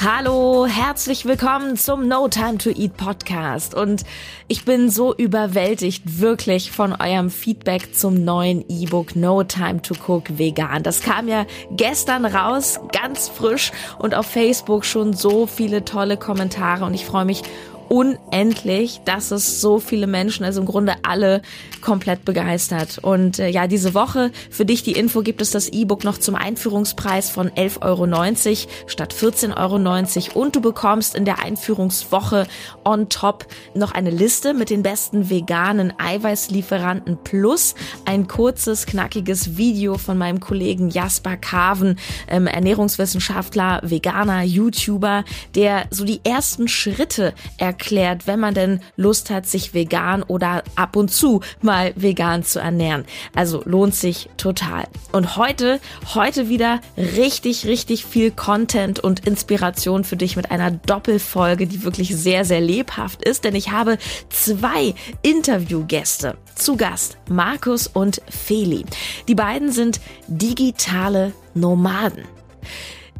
Hallo, 0.00 0.64
herzlich 0.64 1.24
willkommen 1.24 1.76
zum 1.76 2.06
No 2.06 2.28
Time 2.28 2.58
to 2.58 2.70
Eat 2.70 2.96
Podcast. 2.96 3.74
Und 3.74 4.04
ich 4.46 4.64
bin 4.64 4.90
so 4.90 5.12
überwältigt 5.12 6.20
wirklich 6.20 6.70
von 6.70 6.92
eurem 6.92 7.30
Feedback 7.30 7.96
zum 7.96 8.22
neuen 8.22 8.64
E-Book 8.68 9.16
No 9.16 9.42
Time 9.42 9.82
to 9.82 9.96
Cook 10.06 10.38
Vegan. 10.38 10.84
Das 10.84 11.00
kam 11.00 11.26
ja 11.26 11.46
gestern 11.72 12.26
raus, 12.26 12.78
ganz 12.92 13.28
frisch 13.28 13.72
und 13.98 14.14
auf 14.14 14.26
Facebook 14.26 14.84
schon 14.84 15.14
so 15.14 15.48
viele 15.48 15.84
tolle 15.84 16.16
Kommentare 16.16 16.84
und 16.84 16.94
ich 16.94 17.04
freue 17.04 17.24
mich 17.24 17.42
unendlich, 17.88 19.00
dass 19.04 19.30
es 19.30 19.60
so 19.60 19.78
viele 19.78 20.06
Menschen, 20.06 20.44
also 20.44 20.60
im 20.60 20.66
Grunde 20.66 20.94
alle, 21.02 21.42
komplett 21.80 22.24
begeistert. 22.24 22.98
Und 22.98 23.38
äh, 23.38 23.48
ja, 23.48 23.66
diese 23.66 23.94
Woche, 23.94 24.30
für 24.50 24.64
dich 24.64 24.82
die 24.82 24.92
Info, 24.92 25.22
gibt 25.22 25.40
es 25.40 25.50
das 25.50 25.68
E-Book 25.68 26.04
noch 26.04 26.18
zum 26.18 26.34
Einführungspreis 26.34 27.30
von 27.30 27.50
11,90 27.50 27.80
Euro 27.82 28.08
statt 28.86 29.14
14,90 29.14 29.56
Euro. 30.30 30.40
Und 30.40 30.56
du 30.56 30.60
bekommst 30.60 31.14
in 31.14 31.24
der 31.24 31.42
Einführungswoche 31.42 32.46
on 32.84 33.08
top 33.08 33.46
noch 33.74 33.92
eine 33.92 34.10
Liste 34.10 34.54
mit 34.54 34.70
den 34.70 34.82
besten 34.82 35.30
veganen 35.30 35.92
Eiweißlieferanten 35.98 37.18
plus 37.24 37.74
ein 38.04 38.28
kurzes, 38.28 38.86
knackiges 38.86 39.56
Video 39.56 39.98
von 39.98 40.18
meinem 40.18 40.40
Kollegen 40.40 40.90
Jasper 40.90 41.36
Carven, 41.36 41.98
ähm, 42.28 42.46
Ernährungswissenschaftler, 42.46 43.80
Veganer, 43.82 44.42
YouTuber, 44.42 45.24
der 45.54 45.86
so 45.90 46.04
die 46.04 46.20
ersten 46.24 46.68
Schritte 46.68 47.32
erklärt 47.56 47.77
erklärt, 47.78 48.26
wenn 48.26 48.40
man 48.40 48.54
denn 48.54 48.80
Lust 48.96 49.30
hat, 49.30 49.46
sich 49.46 49.72
vegan 49.72 50.24
oder 50.24 50.64
ab 50.74 50.96
und 50.96 51.12
zu 51.12 51.40
mal 51.62 51.92
vegan 51.94 52.42
zu 52.42 52.58
ernähren. 52.58 53.04
Also 53.36 53.62
lohnt 53.64 53.94
sich 53.94 54.28
total. 54.36 54.88
Und 55.12 55.36
heute, 55.36 55.78
heute 56.14 56.48
wieder 56.48 56.80
richtig, 56.96 57.66
richtig 57.66 58.04
viel 58.04 58.32
Content 58.32 58.98
und 58.98 59.26
Inspiration 59.26 60.02
für 60.02 60.16
dich 60.16 60.34
mit 60.34 60.50
einer 60.50 60.72
Doppelfolge, 60.72 61.68
die 61.68 61.84
wirklich 61.84 62.16
sehr, 62.16 62.44
sehr 62.44 62.60
lebhaft 62.60 63.22
ist, 63.22 63.44
denn 63.44 63.54
ich 63.54 63.70
habe 63.70 63.96
zwei 64.28 64.94
Interviewgäste 65.22 66.36
zu 66.56 66.76
Gast, 66.76 67.16
Markus 67.28 67.86
und 67.86 68.20
Feli. 68.28 68.84
Die 69.28 69.36
beiden 69.36 69.70
sind 69.70 70.00
digitale 70.26 71.32
Nomaden. 71.54 72.24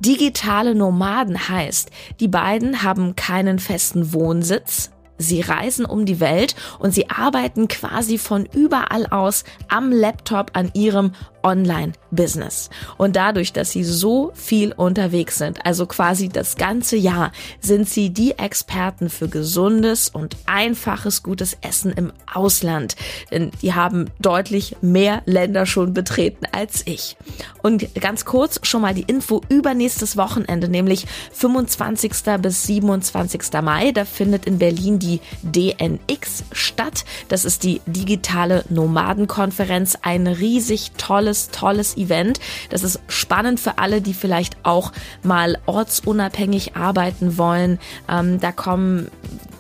Digitale 0.01 0.75
Nomaden 0.75 1.49
heißt, 1.49 1.91
die 2.21 2.29
beiden 2.29 2.83
haben 2.83 3.17
keinen 3.17 3.59
festen 3.59 4.13
Wohnsitz, 4.13 4.91
Sie 5.21 5.41
reisen 5.41 5.85
um 5.85 6.07
die 6.07 6.21
Welt 6.21 6.55
und 6.79 6.95
sie 6.95 7.11
arbeiten 7.11 7.67
quasi 7.67 8.19
von 8.19 8.47
überall 8.47 9.07
aus 9.07 9.43
am 9.69 9.91
Laptop 9.91 10.53
an 10.55 10.71
ihrem 10.75 11.11
Online-Business. 11.43 12.71
Und 12.97 13.17
dadurch, 13.17 13.53
dass 13.53 13.71
sie 13.71 13.85
so 13.85 14.33
viel 14.35 14.73
unterwegs 14.73 15.39
sind, 15.39 15.65
also 15.65 15.87
quasi 15.87 16.29
das 16.29 16.57
ganze 16.57 16.97
Jahr, 16.97 17.33
sind 17.61 17.89
sie 17.89 18.11
die 18.11 18.33
Experten 18.39 19.11
für 19.11 19.29
gesundes 19.29 20.09
und 20.09 20.37
einfaches 20.47 21.23
gutes 21.23 21.57
Essen 21.61 21.93
im 21.93 22.13
Ausland. 22.33 22.97
Denn 23.31 23.51
die 23.63 23.75
haben 23.75 24.11
deutlich 24.19 24.77
mehr 24.81 25.23
Länder 25.27 25.67
schon 25.67 25.95
betreten 25.95 26.47
als 26.53 26.87
ich. 26.87 27.17
Und 27.63 27.95
ganz 27.95 28.25
kurz 28.25 28.61
schon 28.63 28.83
mal 28.83 28.95
die 28.95 29.03
Info 29.03 29.41
über 29.49 29.75
nächstes 29.75 30.17
Wochenende, 30.17 30.69
nämlich 30.69 31.07
25. 31.33 32.13
bis 32.41 32.65
27. 32.65 33.41
Mai. 33.63 33.93
Da 33.93 34.05
findet 34.05 34.47
in 34.47 34.59
Berlin 34.59 34.99
die 34.99 35.21
DNX 35.43 36.45
statt. 36.53 37.05
Das 37.29 37.45
ist 37.45 37.63
die 37.65 37.81
digitale 37.87 38.65
Nomadenkonferenz. 38.69 39.99
Ein 40.03 40.27
riesig 40.27 40.93
tolles 40.99 41.28
tolles, 41.29 41.51
tolles 41.51 41.97
Event. 41.97 42.41
Das 42.71 42.83
ist 42.83 43.01
spannend 43.09 43.61
für 43.61 43.79
alle, 43.79 44.01
die 44.01 44.15
vielleicht 44.15 44.57
auch 44.63 44.93
mal 45.23 45.59
ortsunabhängig 45.67 46.77
arbeiten 46.77 47.37
wollen. 47.37 47.79
Ähm, 48.09 48.41
da 48.41 48.53
kommen 48.53 49.11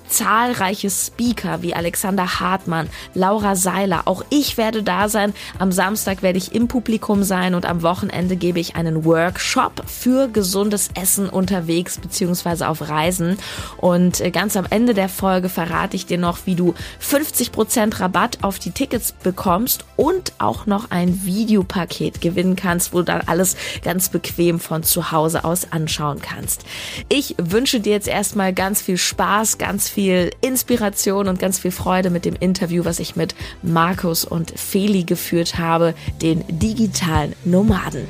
zahlreiche 0.09 0.91
Speaker 0.91 1.63
wie 1.63 1.75
Alexander 1.75 2.41
Hartmann, 2.41 2.89
Laura 3.15 3.57
Seiler. 3.57 4.03
Auch 4.07 4.25
ich 4.31 4.57
werde 4.57 4.83
da 4.83 5.09
sein. 5.09 5.35
Am 5.59 5.73
Samstag 5.73 6.23
werde 6.23 6.39
ich 6.39 6.55
im 6.55 6.69
Publikum 6.69 7.23
sein 7.23 7.55
und 7.55 7.67
am 7.67 7.83
Wochenende 7.83 8.37
gebe 8.37 8.61
ich 8.61 8.77
einen 8.77 9.05
Workshop 9.05 9.83
für 9.87 10.29
gesundes 10.29 10.91
Essen 10.95 11.29
unterwegs 11.29 11.99
bzw. 11.99 12.65
auf 12.65 12.89
Reisen. 12.89 13.39
Und 13.77 14.21
äh, 14.21 14.31
ganz 14.31 14.57
am 14.57 14.67
Ende 14.69 14.95
der 14.95 15.09
Folge 15.09 15.49
verrate 15.49 15.97
ich 15.97 16.07
dir 16.07 16.19
noch, 16.19 16.47
wie 16.47 16.55
du 16.55 16.75
50% 17.03 18.01
Rabatt 18.01 18.39
auf 18.43 18.59
die 18.59 18.71
Tickets 18.71 19.13
bekommst 19.13 19.85
und 19.97 20.33
auch 20.39 20.67
noch 20.67 20.91
ein 20.91 21.25
Videopaket 21.25 22.21
gewinnen 22.21 22.57
kannst, 22.57 22.93
wo 22.93 22.99
du 22.99 23.05
dann 23.05 23.23
alles 23.27 23.57
ganz 23.83 24.09
bequem 24.09 24.61
von 24.61 24.83
zu 24.83 25.13
Hause 25.13 25.45
aus 25.45 25.73
anschauen 25.73 26.21
kannst. 26.21 26.65
Ich 27.09 27.35
wünsche 27.39 27.81
dir 27.81 27.93
jetzt 27.93 28.09
erstmal 28.09 28.53
ganz 28.53 28.81
viel 28.81 28.97
Spaß, 28.97 29.59
ganz 29.59 29.89
viel 29.89 29.98
viel 29.99 30.31
Inspiration 30.43 31.27
und 31.27 31.41
ganz 31.41 31.59
viel 31.59 31.73
Freude 31.73 32.11
mit 32.11 32.25
dem 32.25 32.37
Interview, 32.39 32.85
was 32.85 33.01
ich 33.01 33.17
mit 33.17 33.35
Markus 33.63 34.25
und 34.25 34.57
Feli 34.57 35.03
geführt 35.03 35.59
habe, 35.59 35.93
den 36.23 36.45
digitalen 36.47 37.35
Nomaden. 37.45 38.09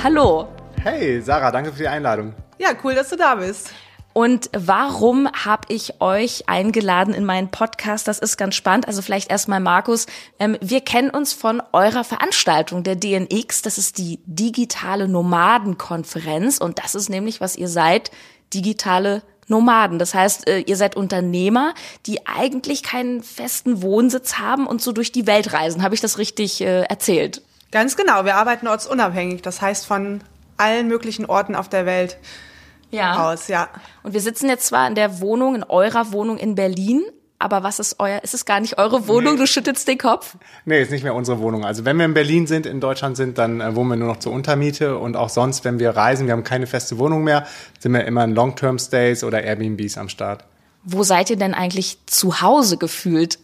Hallo. 0.00 0.46
Hey, 0.80 1.20
Sarah, 1.20 1.50
danke 1.50 1.72
für 1.72 1.78
die 1.78 1.88
Einladung. 1.88 2.34
Ja, 2.56 2.68
cool, 2.84 2.94
dass 2.94 3.08
du 3.08 3.16
da 3.16 3.34
bist. 3.34 3.72
Und 4.18 4.50
warum 4.52 5.28
habe 5.30 5.72
ich 5.72 6.00
euch 6.00 6.48
eingeladen 6.48 7.14
in 7.14 7.24
meinen 7.24 7.52
Podcast? 7.52 8.08
Das 8.08 8.18
ist 8.18 8.36
ganz 8.36 8.56
spannend. 8.56 8.88
Also 8.88 9.00
vielleicht 9.00 9.30
erstmal 9.30 9.60
Markus. 9.60 10.06
Ähm, 10.40 10.58
wir 10.60 10.80
kennen 10.80 11.10
uns 11.10 11.32
von 11.32 11.62
eurer 11.72 12.02
Veranstaltung 12.02 12.82
der 12.82 12.96
DNX. 12.96 13.62
Das 13.62 13.78
ist 13.78 13.96
die 13.96 14.18
digitale 14.26 15.06
Nomadenkonferenz. 15.06 16.58
Und 16.58 16.80
das 16.80 16.96
ist 16.96 17.08
nämlich, 17.08 17.40
was 17.40 17.54
ihr 17.54 17.68
seid, 17.68 18.10
digitale 18.52 19.22
Nomaden. 19.46 20.00
Das 20.00 20.14
heißt, 20.14 20.48
äh, 20.48 20.58
ihr 20.62 20.76
seid 20.76 20.96
Unternehmer, 20.96 21.72
die 22.06 22.26
eigentlich 22.26 22.82
keinen 22.82 23.22
festen 23.22 23.82
Wohnsitz 23.82 24.38
haben 24.38 24.66
und 24.66 24.82
so 24.82 24.90
durch 24.90 25.12
die 25.12 25.28
Welt 25.28 25.52
reisen. 25.52 25.84
Habe 25.84 25.94
ich 25.94 26.00
das 26.00 26.18
richtig 26.18 26.60
äh, 26.60 26.82
erzählt? 26.82 27.42
Ganz 27.70 27.94
genau. 27.94 28.24
Wir 28.24 28.34
arbeiten 28.34 28.66
ortsunabhängig. 28.66 29.42
Das 29.42 29.62
heißt 29.62 29.86
von 29.86 30.22
allen 30.56 30.88
möglichen 30.88 31.24
Orten 31.24 31.54
auf 31.54 31.68
der 31.68 31.86
Welt 31.86 32.18
ja. 32.90 33.30
aus, 33.32 33.48
ja. 33.48 33.68
Und 34.02 34.14
wir 34.14 34.20
sitzen 34.20 34.48
jetzt 34.48 34.66
zwar 34.66 34.86
in 34.88 34.94
der 34.94 35.20
Wohnung, 35.20 35.54
in 35.54 35.64
eurer 35.64 36.12
Wohnung 36.12 36.38
in 36.38 36.54
Berlin, 36.54 37.02
aber 37.40 37.62
was 37.62 37.78
ist 37.78 37.96
euer, 38.00 38.22
ist 38.24 38.34
es 38.34 38.44
gar 38.44 38.58
nicht 38.58 38.78
eure 38.78 39.06
Wohnung? 39.06 39.34
Nee. 39.34 39.40
Du 39.40 39.46
schüttelst 39.46 39.86
den 39.86 39.98
Kopf? 39.98 40.36
Nee, 40.64 40.82
ist 40.82 40.90
nicht 40.90 41.04
mehr 41.04 41.14
unsere 41.14 41.38
Wohnung. 41.38 41.64
Also 41.64 41.84
wenn 41.84 41.96
wir 41.96 42.04
in 42.04 42.14
Berlin 42.14 42.48
sind, 42.48 42.66
in 42.66 42.80
Deutschland 42.80 43.16
sind, 43.16 43.38
dann 43.38 43.60
äh, 43.60 43.76
wohnen 43.76 43.90
wir 43.90 43.96
nur 43.96 44.08
noch 44.08 44.18
zur 44.18 44.32
Untermiete 44.32 44.98
und 44.98 45.16
auch 45.16 45.28
sonst, 45.28 45.64
wenn 45.64 45.78
wir 45.78 45.90
reisen, 45.90 46.26
wir 46.26 46.32
haben 46.32 46.42
keine 46.42 46.66
feste 46.66 46.98
Wohnung 46.98 47.22
mehr, 47.22 47.46
sind 47.78 47.92
wir 47.92 48.04
immer 48.04 48.24
in 48.24 48.34
Long-Term-Stays 48.34 49.22
oder 49.22 49.42
Airbnbs 49.42 49.98
am 49.98 50.08
Start. 50.08 50.44
Wo 50.82 51.04
seid 51.04 51.30
ihr 51.30 51.36
denn 51.36 51.54
eigentlich 51.54 51.98
zu 52.06 52.40
Hause 52.40 52.76
gefühlt? 52.76 53.38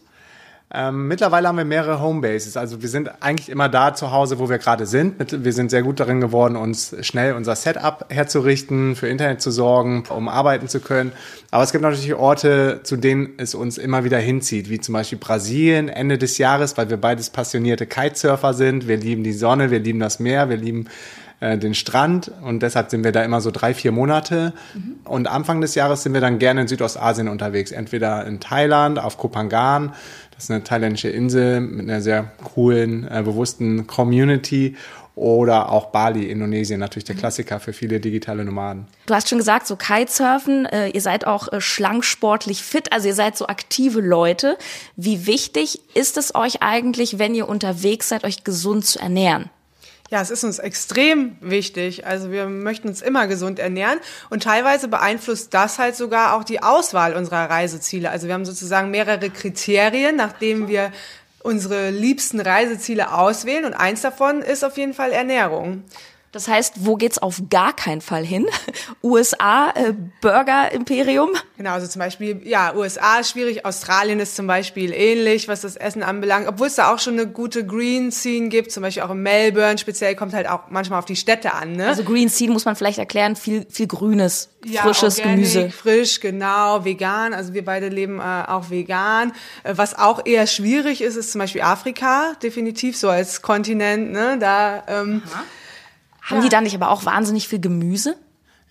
Ähm, 0.73 1.07
mittlerweile 1.07 1.47
haben 1.47 1.57
wir 1.57 1.65
mehrere 1.65 2.01
Homebases. 2.01 2.57
Also 2.57 2.81
wir 2.81 2.89
sind 2.89 3.21
eigentlich 3.21 3.49
immer 3.49 3.69
da 3.69 3.93
zu 3.93 4.11
Hause, 4.11 4.39
wo 4.39 4.49
wir 4.49 4.57
gerade 4.57 4.87
sind. 4.87 5.43
Wir 5.43 5.53
sind 5.53 5.69
sehr 5.69 5.83
gut 5.83 5.99
darin 5.99 6.21
geworden, 6.21 6.55
uns 6.55 6.95
schnell 7.01 7.33
unser 7.33 7.55
Setup 7.55 8.05
herzurichten, 8.09 8.95
für 8.95 9.07
Internet 9.07 9.41
zu 9.41 9.51
sorgen, 9.51 10.03
um 10.09 10.27
arbeiten 10.27 10.67
zu 10.67 10.79
können. 10.79 11.11
Aber 11.51 11.63
es 11.63 11.71
gibt 11.71 11.83
natürlich 11.83 12.15
Orte, 12.15 12.81
zu 12.83 12.97
denen 12.97 13.33
es 13.37 13.53
uns 13.53 13.77
immer 13.77 14.03
wieder 14.03 14.17
hinzieht, 14.17 14.69
wie 14.69 14.79
zum 14.79 14.93
Beispiel 14.93 15.19
Brasilien 15.19 15.87
Ende 15.87 16.17
des 16.17 16.39
Jahres, 16.39 16.75
weil 16.77 16.89
wir 16.89 16.97
beides 16.97 17.29
passionierte 17.29 17.85
Kitesurfer 17.85 18.55
sind. 18.55 18.87
Wir 18.87 18.97
lieben 18.97 19.23
die 19.23 19.33
Sonne, 19.33 19.69
wir 19.69 19.79
lieben 19.79 19.99
das 19.99 20.19
Meer, 20.19 20.49
wir 20.49 20.57
lieben 20.57 20.87
äh, 21.39 21.57
den 21.57 21.73
Strand 21.73 22.31
und 22.41 22.61
deshalb 22.61 22.89
sind 22.89 23.03
wir 23.03 23.11
da 23.11 23.23
immer 23.23 23.41
so 23.41 23.51
drei, 23.51 23.73
vier 23.73 23.91
Monate. 23.91 24.53
Mhm. 24.73 24.95
Und 25.03 25.27
Anfang 25.27 25.61
des 25.61 25.75
Jahres 25.75 26.03
sind 26.03 26.13
wir 26.13 26.21
dann 26.21 26.39
gerne 26.39 26.61
in 26.61 26.67
Südostasien 26.67 27.27
unterwegs, 27.27 27.71
entweder 27.71 28.25
in 28.25 28.39
Thailand, 28.39 28.99
auf 28.99 29.17
Kopangan 29.17 29.93
das 30.35 30.45
ist 30.45 30.51
eine 30.51 30.63
thailändische 30.63 31.09
Insel 31.09 31.61
mit 31.61 31.89
einer 31.89 32.01
sehr 32.01 32.31
coolen, 32.43 33.07
äh, 33.09 33.21
bewussten 33.23 33.87
Community 33.87 34.75
oder 35.15 35.71
auch 35.71 35.91
Bali, 35.91 36.25
Indonesien, 36.25 36.77
natürlich 36.77 37.05
der 37.05 37.15
Klassiker 37.15 37.61
für 37.61 37.71
viele 37.71 38.01
digitale 38.01 38.43
Nomaden. 38.43 38.85
Du 39.05 39.13
hast 39.13 39.29
schon 39.29 39.37
gesagt, 39.37 39.65
so 39.65 39.77
Kitesurfen, 39.77 40.65
äh, 40.65 40.89
ihr 40.89 40.99
seid 40.99 41.25
auch 41.25 41.53
äh, 41.53 41.61
schlank 41.61 42.03
sportlich 42.03 42.61
fit, 42.63 42.91
also 42.91 43.07
ihr 43.07 43.13
seid 43.13 43.37
so 43.37 43.47
aktive 43.47 44.01
Leute. 44.01 44.57
Wie 44.97 45.25
wichtig 45.25 45.79
ist 45.93 46.17
es 46.17 46.35
euch 46.35 46.61
eigentlich, 46.61 47.17
wenn 47.17 47.33
ihr 47.33 47.47
unterwegs 47.47 48.09
seid, 48.09 48.25
euch 48.25 48.43
gesund 48.43 48.85
zu 48.85 48.99
ernähren? 48.99 49.49
Ja, 50.15 50.21
es 50.21 50.29
ist 50.29 50.45
uns 50.45 50.59
extrem 50.59 51.35
wichtig. 51.41 52.07
Also 52.07 52.31
wir 52.31 52.45
möchten 52.45 52.87
uns 52.87 53.01
immer 53.01 53.27
gesund 53.27 53.59
ernähren 53.59 53.99
und 54.29 54.43
teilweise 54.43 54.87
beeinflusst 54.87 55.53
das 55.53 55.77
halt 55.77 55.97
sogar 55.97 56.37
auch 56.37 56.45
die 56.45 56.63
Auswahl 56.63 57.17
unserer 57.17 57.49
Reiseziele. 57.49 58.09
Also 58.09 58.27
wir 58.27 58.33
haben 58.33 58.45
sozusagen 58.45 58.91
mehrere 58.91 59.29
Kriterien, 59.29 60.15
nachdem 60.15 60.69
wir 60.69 60.93
unsere 61.39 61.89
liebsten 61.89 62.39
Reiseziele 62.39 63.11
auswählen 63.11 63.65
und 63.65 63.73
eins 63.73 64.03
davon 64.03 64.41
ist 64.41 64.63
auf 64.63 64.77
jeden 64.77 64.93
Fall 64.93 65.11
Ernährung. 65.11 65.83
Das 66.35 66.49
heißt, 66.49 66.85
wo 66.85 66.97
geht's 66.97 67.17
auf 67.17 67.43
gar 67.49 67.73
keinen 67.73 68.01
Fall 68.01 68.25
hin? 68.25 68.45
USA, 69.01 69.69
äh, 69.73 69.93
Burger 70.19 70.69
Imperium? 70.73 71.29
Genau, 71.55 71.71
also 71.71 71.87
zum 71.87 72.01
Beispiel, 72.01 72.41
ja, 72.43 72.75
USA 72.75 73.19
ist 73.21 73.29
schwierig, 73.29 73.65
Australien 73.65 74.19
ist 74.19 74.35
zum 74.35 74.45
Beispiel 74.45 74.91
ähnlich, 74.91 75.47
was 75.47 75.61
das 75.61 75.77
Essen 75.77 76.03
anbelangt, 76.03 76.49
obwohl 76.49 76.67
es 76.67 76.75
da 76.75 76.93
auch 76.93 76.99
schon 76.99 77.13
eine 77.13 77.25
gute 77.25 77.65
Green 77.65 78.11
Scene 78.11 78.49
gibt, 78.49 78.73
zum 78.73 78.83
Beispiel 78.83 79.03
auch 79.03 79.11
in 79.11 79.23
Melbourne, 79.23 79.77
speziell 79.77 80.13
kommt 80.17 80.33
halt 80.33 80.49
auch 80.49 80.63
manchmal 80.69 80.99
auf 80.99 81.05
die 81.05 81.15
Städte 81.15 81.53
an. 81.53 81.71
Ne? 81.71 81.87
Also 81.87 82.03
Green 82.03 82.27
Scene 82.27 82.51
muss 82.51 82.65
man 82.65 82.75
vielleicht 82.75 82.99
erklären, 82.99 83.37
viel, 83.37 83.65
viel 83.69 83.87
Grünes, 83.87 84.49
ja, 84.65 84.81
frisches 84.81 85.19
organic, 85.19 85.53
Gemüse. 85.53 85.69
Frisch, 85.69 86.19
genau, 86.19 86.83
vegan, 86.83 87.33
also 87.33 87.53
wir 87.53 87.63
beide 87.63 87.87
leben 87.87 88.19
äh, 88.19 88.43
auch 88.49 88.69
vegan. 88.69 89.31
Äh, 89.63 89.75
was 89.77 89.97
auch 89.97 90.25
eher 90.25 90.47
schwierig 90.47 90.99
ist, 90.99 91.15
ist 91.15 91.31
zum 91.31 91.39
Beispiel 91.39 91.61
Afrika, 91.61 92.33
definitiv 92.43 92.97
so 92.97 93.07
als 93.07 93.41
Kontinent, 93.41 94.11
ne? 94.11 94.37
Da 94.37 94.83
ähm, 94.89 95.23
Aha 95.31 95.43
haben 96.25 96.37
ja. 96.37 96.43
die 96.43 96.49
da 96.49 96.61
nicht 96.61 96.75
aber 96.75 96.89
auch 96.89 97.05
wahnsinnig 97.05 97.47
viel 97.47 97.59
Gemüse? 97.59 98.15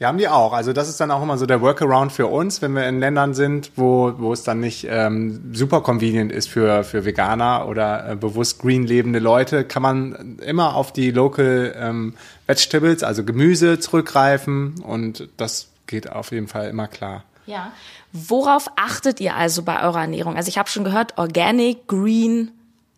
Ja, 0.00 0.08
haben 0.08 0.18
die 0.18 0.28
auch. 0.28 0.52
Also 0.52 0.72
das 0.72 0.88
ist 0.88 1.00
dann 1.00 1.12
auch 1.12 1.22
immer 1.22 1.38
so 1.38 1.46
der 1.46 1.60
Workaround 1.60 2.10
für 2.10 2.26
uns, 2.26 2.60
wenn 2.60 2.72
wir 2.72 2.88
in 2.88 2.98
Ländern 2.98 3.32
sind, 3.32 3.70
wo, 3.76 4.12
wo 4.18 4.32
es 4.32 4.42
dann 4.42 4.58
nicht 4.58 4.86
ähm, 4.90 5.54
super 5.54 5.82
convenient 5.82 6.32
ist 6.32 6.48
für, 6.48 6.82
für 6.82 7.04
Veganer 7.04 7.68
oder 7.68 8.10
äh, 8.10 8.16
bewusst 8.16 8.60
green 8.60 8.84
lebende 8.84 9.20
Leute, 9.20 9.64
kann 9.64 9.82
man 9.82 10.38
immer 10.40 10.74
auf 10.74 10.92
die 10.92 11.12
Local 11.12 11.74
ähm, 11.78 12.14
Vegetables, 12.48 13.04
also 13.04 13.22
Gemüse 13.22 13.78
zurückgreifen 13.78 14.80
und 14.82 15.28
das 15.36 15.68
geht 15.86 16.10
auf 16.10 16.32
jeden 16.32 16.48
Fall 16.48 16.68
immer 16.68 16.88
klar. 16.88 17.22
Ja. 17.46 17.70
Worauf 18.12 18.70
achtet 18.74 19.20
ihr 19.20 19.36
also 19.36 19.62
bei 19.62 19.82
eurer 19.82 20.00
Ernährung? 20.00 20.36
Also 20.36 20.48
ich 20.48 20.58
habe 20.58 20.68
schon 20.68 20.82
gehört, 20.82 21.18
organic, 21.18 21.86
green, 21.86 22.50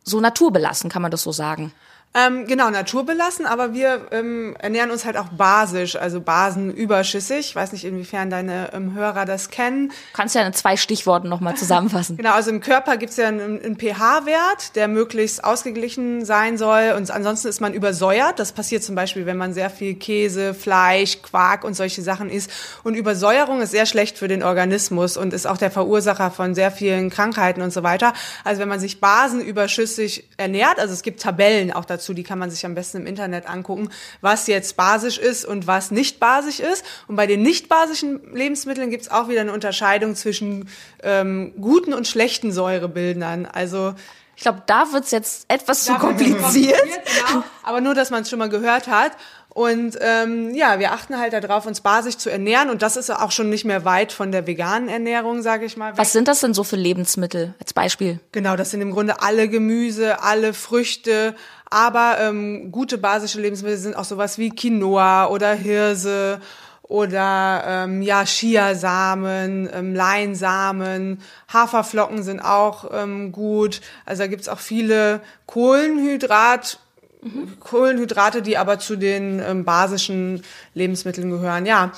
so 0.03 0.21
naturbelassen, 0.21 0.89
kann 0.89 1.03
man 1.03 1.11
das 1.11 1.23
so 1.23 1.33
sagen? 1.33 1.73
Ähm, 2.17 2.47
genau, 2.47 2.71
naturbelassen, 2.71 3.45
aber 3.45 3.75
wir 3.75 4.07
ähm, 4.11 4.57
ernähren 4.59 4.91
uns 4.91 5.05
halt 5.05 5.19
auch 5.19 5.29
basisch, 5.29 5.97
also 5.97 6.23
basenüberschüssig. 6.23 7.41
Ich 7.41 7.57
weiß 7.57 7.73
nicht, 7.73 7.85
inwiefern 7.85 8.31
deine 8.31 8.71
ähm, 8.73 8.95
Hörer 8.95 9.27
das 9.27 9.51
kennen. 9.51 9.93
Kannst 10.15 10.35
ja 10.35 10.47
in 10.47 10.55
zwei 10.55 10.79
Stichworten 10.79 11.29
nochmal 11.29 11.55
zusammenfassen. 11.59 12.17
genau, 12.17 12.33
also 12.33 12.51
im 12.51 12.61
Körper 12.61 12.97
gibt's 12.97 13.19
ja 13.19 13.29
einen, 13.29 13.63
einen 13.63 13.77
pH-Wert, 13.77 14.77
der 14.77 14.89
möglichst 14.89 15.45
ausgeglichen 15.45 16.25
sein 16.25 16.57
soll. 16.57 16.95
Und 16.97 17.11
ansonsten 17.11 17.49
ist 17.49 17.61
man 17.61 17.75
übersäuert. 17.75 18.39
Das 18.39 18.53
passiert 18.53 18.83
zum 18.83 18.95
Beispiel, 18.95 19.27
wenn 19.27 19.37
man 19.37 19.53
sehr 19.53 19.69
viel 19.69 19.95
Käse, 19.95 20.55
Fleisch, 20.55 21.21
Quark 21.21 21.65
und 21.65 21.75
solche 21.75 22.01
Sachen 22.01 22.31
isst. 22.31 22.51
Und 22.83 22.95
Übersäuerung 22.95 23.61
ist 23.61 23.73
sehr 23.73 23.85
schlecht 23.85 24.17
für 24.17 24.29
den 24.29 24.43
Organismus 24.43 25.19
und 25.19 25.35
ist 25.35 25.47
auch 25.47 25.59
der 25.59 25.71
Verursacher 25.71 26.31
von 26.31 26.55
sehr 26.55 26.71
vielen 26.71 27.11
Krankheiten 27.11 27.61
und 27.61 27.75
so 27.75 27.83
weiter. 27.83 28.15
Also 28.43 28.63
wenn 28.63 28.71
man 28.71 28.81
sich 28.81 29.01
basenüberschüssig 29.01 30.31
ernährt, 30.39 30.79
also 30.79 30.95
es 30.95 31.03
gibt 31.03 31.21
Tabellen 31.21 31.73
auch 31.73 31.85
dazu, 31.85 31.96
dazu, 31.97 32.15
die 32.15 32.23
kann 32.23 32.39
man 32.39 32.51
sich 32.51 32.65
am 32.65 32.75
besten 32.75 32.99
im 32.99 33.07
Internet 33.07 33.49
angucken, 33.49 33.91
was 34.21 34.47
jetzt 34.47 34.77
basisch 34.77 35.19
ist 35.19 35.45
und 35.45 35.67
was 35.67 35.91
nicht 35.91 36.21
basisch 36.21 36.61
ist. 36.61 36.85
Und 37.09 37.17
bei 37.17 37.27
den 37.27 37.43
nicht 37.43 37.69
basischen 37.69 38.35
Lebensmitteln 38.35 38.91
gibt 38.91 39.03
es 39.03 39.11
auch 39.11 39.29
wieder 39.29 39.41
eine 39.41 39.53
Unterscheidung 39.53 40.15
zwischen 40.15 40.69
ähm, 41.03 41.53
guten 41.61 41.95
und 41.95 42.07
schlechten 42.07 42.53
Säurebildern. 42.53 43.47
Also 43.47 43.95
ich 44.37 44.43
glaube, 44.43 44.63
da 44.67 44.93
wird's 44.93 45.11
jetzt 45.11 45.47
etwas 45.49 45.85
zu 45.85 45.95
kompliziert. 45.95 46.39
kompliziert 46.39 46.83
genau. 47.29 47.43
Aber 47.63 47.81
nur, 47.81 47.95
dass 47.95 48.11
man 48.11 48.23
es 48.23 48.31
schon 48.31 48.39
mal 48.39 48.51
gehört 48.51 48.87
hat. 48.87 49.13
Und 49.49 49.97
ähm, 50.03 50.55
ja, 50.55 50.79
wir 50.79 50.93
achten 50.93 51.19
halt 51.19 51.33
darauf, 51.33 51.65
uns 51.65 51.81
basisch 51.81 52.19
zu 52.19 52.29
ernähren. 52.29 52.69
Und 52.69 52.83
das 52.83 52.99
ist 52.99 53.09
auch 53.09 53.31
schon 53.31 53.49
nicht 53.49 53.65
mehr 53.65 53.87
weit 53.87 54.13
von 54.13 54.31
der 54.31 54.47
veganen 54.47 54.91
Ernährung, 54.91 55.41
sage 55.41 55.65
ich 55.65 55.79
mal. 55.79 55.97
Was 55.97 56.13
sind 56.13 56.29
das 56.29 56.41
denn 56.41 56.53
so 56.53 56.63
für 56.63 56.77
Lebensmittel 56.77 57.55
als 57.59 57.73
Beispiel? 57.73 58.21
Genau, 58.33 58.57
das 58.57 58.73
sind 58.73 58.83
im 58.83 58.91
Grunde 58.91 59.23
alle 59.23 59.49
Gemüse, 59.49 60.23
alle 60.23 60.53
Früchte, 60.53 61.35
aber 61.71 62.17
ähm, 62.21 62.71
gute 62.71 62.99
basische 62.99 63.41
Lebensmittel 63.41 63.79
sind 63.79 63.97
auch 63.97 64.05
sowas 64.05 64.39
wie 64.39 64.51
Quinoa 64.51 65.29
oder 65.29 65.53
Hirse 65.53 66.41
oder 66.83 67.65
ähm, 67.67 68.03
ja 68.03 68.25
Chiasamen, 68.25 69.69
ähm, 69.73 69.95
Leinsamen, 69.95 71.21
Haferflocken 71.53 72.23
sind 72.23 72.41
auch 72.41 72.91
ähm, 72.93 73.33
gut. 73.33 73.81
Also 74.05 74.23
da 74.23 74.27
gibt's 74.29 74.49
auch 74.49 74.61
viele 74.61 75.21
Kohlenhydrat 75.47 76.79
mhm. 77.23 77.59
Kohlenhydrate, 77.59 78.43
die 78.43 78.57
aber 78.57 78.79
zu 78.79 78.97
den 78.97 79.41
ähm, 79.41 79.65
basischen 79.65 80.43
Lebensmitteln 80.75 81.31
gehören. 81.31 81.67
Ja 81.67 81.93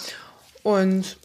und 0.62 1.18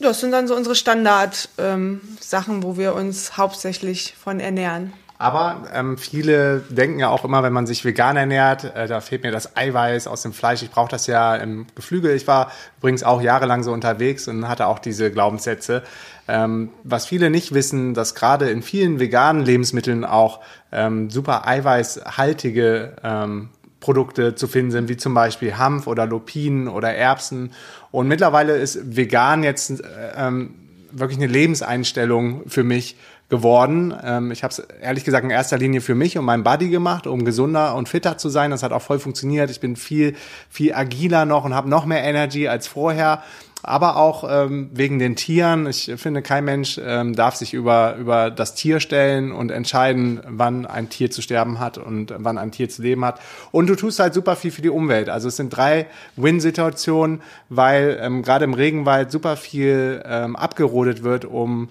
das 0.00 0.20
sind 0.20 0.32
dann 0.32 0.48
so 0.48 0.54
unsere 0.54 0.74
Standard 0.74 1.48
ähm, 1.58 2.00
Sachen, 2.20 2.62
wo 2.62 2.76
wir 2.76 2.94
uns 2.94 3.36
hauptsächlich 3.36 4.14
von 4.20 4.40
ernähren. 4.40 4.92
Aber 5.20 5.64
ähm, 5.74 5.98
viele 5.98 6.60
denken 6.68 7.00
ja 7.00 7.08
auch 7.08 7.24
immer, 7.24 7.42
wenn 7.42 7.52
man 7.52 7.66
sich 7.66 7.84
vegan 7.84 8.16
ernährt, 8.16 8.64
äh, 8.76 8.86
da 8.86 9.00
fehlt 9.00 9.24
mir 9.24 9.32
das 9.32 9.56
Eiweiß 9.56 10.06
aus 10.06 10.22
dem 10.22 10.32
Fleisch. 10.32 10.62
Ich 10.62 10.70
brauche 10.70 10.90
das 10.90 11.08
ja 11.08 11.34
im 11.34 11.66
Geflügel. 11.74 12.14
Ich 12.14 12.28
war 12.28 12.52
übrigens 12.78 13.02
auch 13.02 13.20
jahrelang 13.20 13.64
so 13.64 13.72
unterwegs 13.72 14.28
und 14.28 14.46
hatte 14.48 14.68
auch 14.68 14.78
diese 14.78 15.10
Glaubenssätze. 15.10 15.82
Ähm, 16.28 16.70
was 16.84 17.06
viele 17.06 17.30
nicht 17.30 17.52
wissen, 17.52 17.94
dass 17.94 18.14
gerade 18.14 18.48
in 18.48 18.62
vielen 18.62 19.00
veganen 19.00 19.44
Lebensmitteln 19.44 20.04
auch 20.04 20.40
ähm, 20.70 21.10
super 21.10 21.48
eiweißhaltige 21.48 22.96
ähm, 23.02 23.48
Produkte 23.80 24.36
zu 24.36 24.46
finden 24.46 24.70
sind, 24.70 24.88
wie 24.88 24.96
zum 24.96 25.14
Beispiel 25.14 25.56
Hanf 25.56 25.88
oder 25.88 26.06
Lupinen 26.06 26.68
oder 26.68 26.94
Erbsen. 26.94 27.52
Und 27.90 28.06
mittlerweile 28.06 28.56
ist 28.56 28.96
vegan 28.96 29.42
jetzt 29.42 29.80
äh, 29.80 29.84
ähm, 30.16 30.54
wirklich 30.92 31.18
eine 31.18 31.26
Lebenseinstellung 31.26 32.48
für 32.48 32.62
mich 32.62 32.96
geworden. 33.28 33.94
Ähm, 34.02 34.30
ich 34.30 34.42
habe 34.42 34.52
es 34.52 34.58
ehrlich 34.58 35.04
gesagt 35.04 35.24
in 35.24 35.30
erster 35.30 35.58
Linie 35.58 35.80
für 35.80 35.94
mich 35.94 36.16
und 36.16 36.24
meinen 36.24 36.44
Body 36.44 36.68
gemacht, 36.68 37.06
um 37.06 37.24
gesunder 37.24 37.74
und 37.74 37.88
fitter 37.88 38.16
zu 38.16 38.28
sein. 38.28 38.50
Das 38.50 38.62
hat 38.62 38.72
auch 38.72 38.82
voll 38.82 38.98
funktioniert. 38.98 39.50
Ich 39.50 39.60
bin 39.60 39.76
viel, 39.76 40.14
viel 40.48 40.74
agiler 40.74 41.26
noch 41.26 41.44
und 41.44 41.54
habe 41.54 41.68
noch 41.68 41.84
mehr 41.84 42.02
Energy 42.02 42.48
als 42.48 42.66
vorher. 42.66 43.22
Aber 43.60 43.96
auch 43.96 44.24
ähm, 44.30 44.70
wegen 44.72 45.00
den 45.00 45.16
Tieren. 45.16 45.66
Ich 45.66 45.92
finde, 45.96 46.22
kein 46.22 46.44
Mensch 46.44 46.80
ähm, 46.82 47.16
darf 47.16 47.34
sich 47.34 47.54
über, 47.54 47.96
über 47.96 48.30
das 48.30 48.54
Tier 48.54 48.78
stellen 48.78 49.32
und 49.32 49.50
entscheiden, 49.50 50.20
wann 50.28 50.64
ein 50.64 50.88
Tier 50.90 51.10
zu 51.10 51.22
sterben 51.22 51.58
hat 51.58 51.76
und 51.76 52.14
wann 52.16 52.38
ein 52.38 52.52
Tier 52.52 52.68
zu 52.68 52.82
leben 52.82 53.04
hat. 53.04 53.20
Und 53.50 53.68
du 53.68 53.74
tust 53.74 53.98
halt 53.98 54.14
super 54.14 54.36
viel 54.36 54.52
für 54.52 54.62
die 54.62 54.68
Umwelt. 54.70 55.10
Also 55.10 55.26
es 55.26 55.36
sind 55.36 55.50
drei 55.50 55.86
Win-Situationen, 56.14 57.20
weil 57.48 57.98
ähm, 58.00 58.22
gerade 58.22 58.44
im 58.44 58.54
Regenwald 58.54 59.10
super 59.10 59.36
viel 59.36 60.04
ähm, 60.06 60.36
abgerodet 60.36 61.02
wird, 61.02 61.24
um 61.24 61.68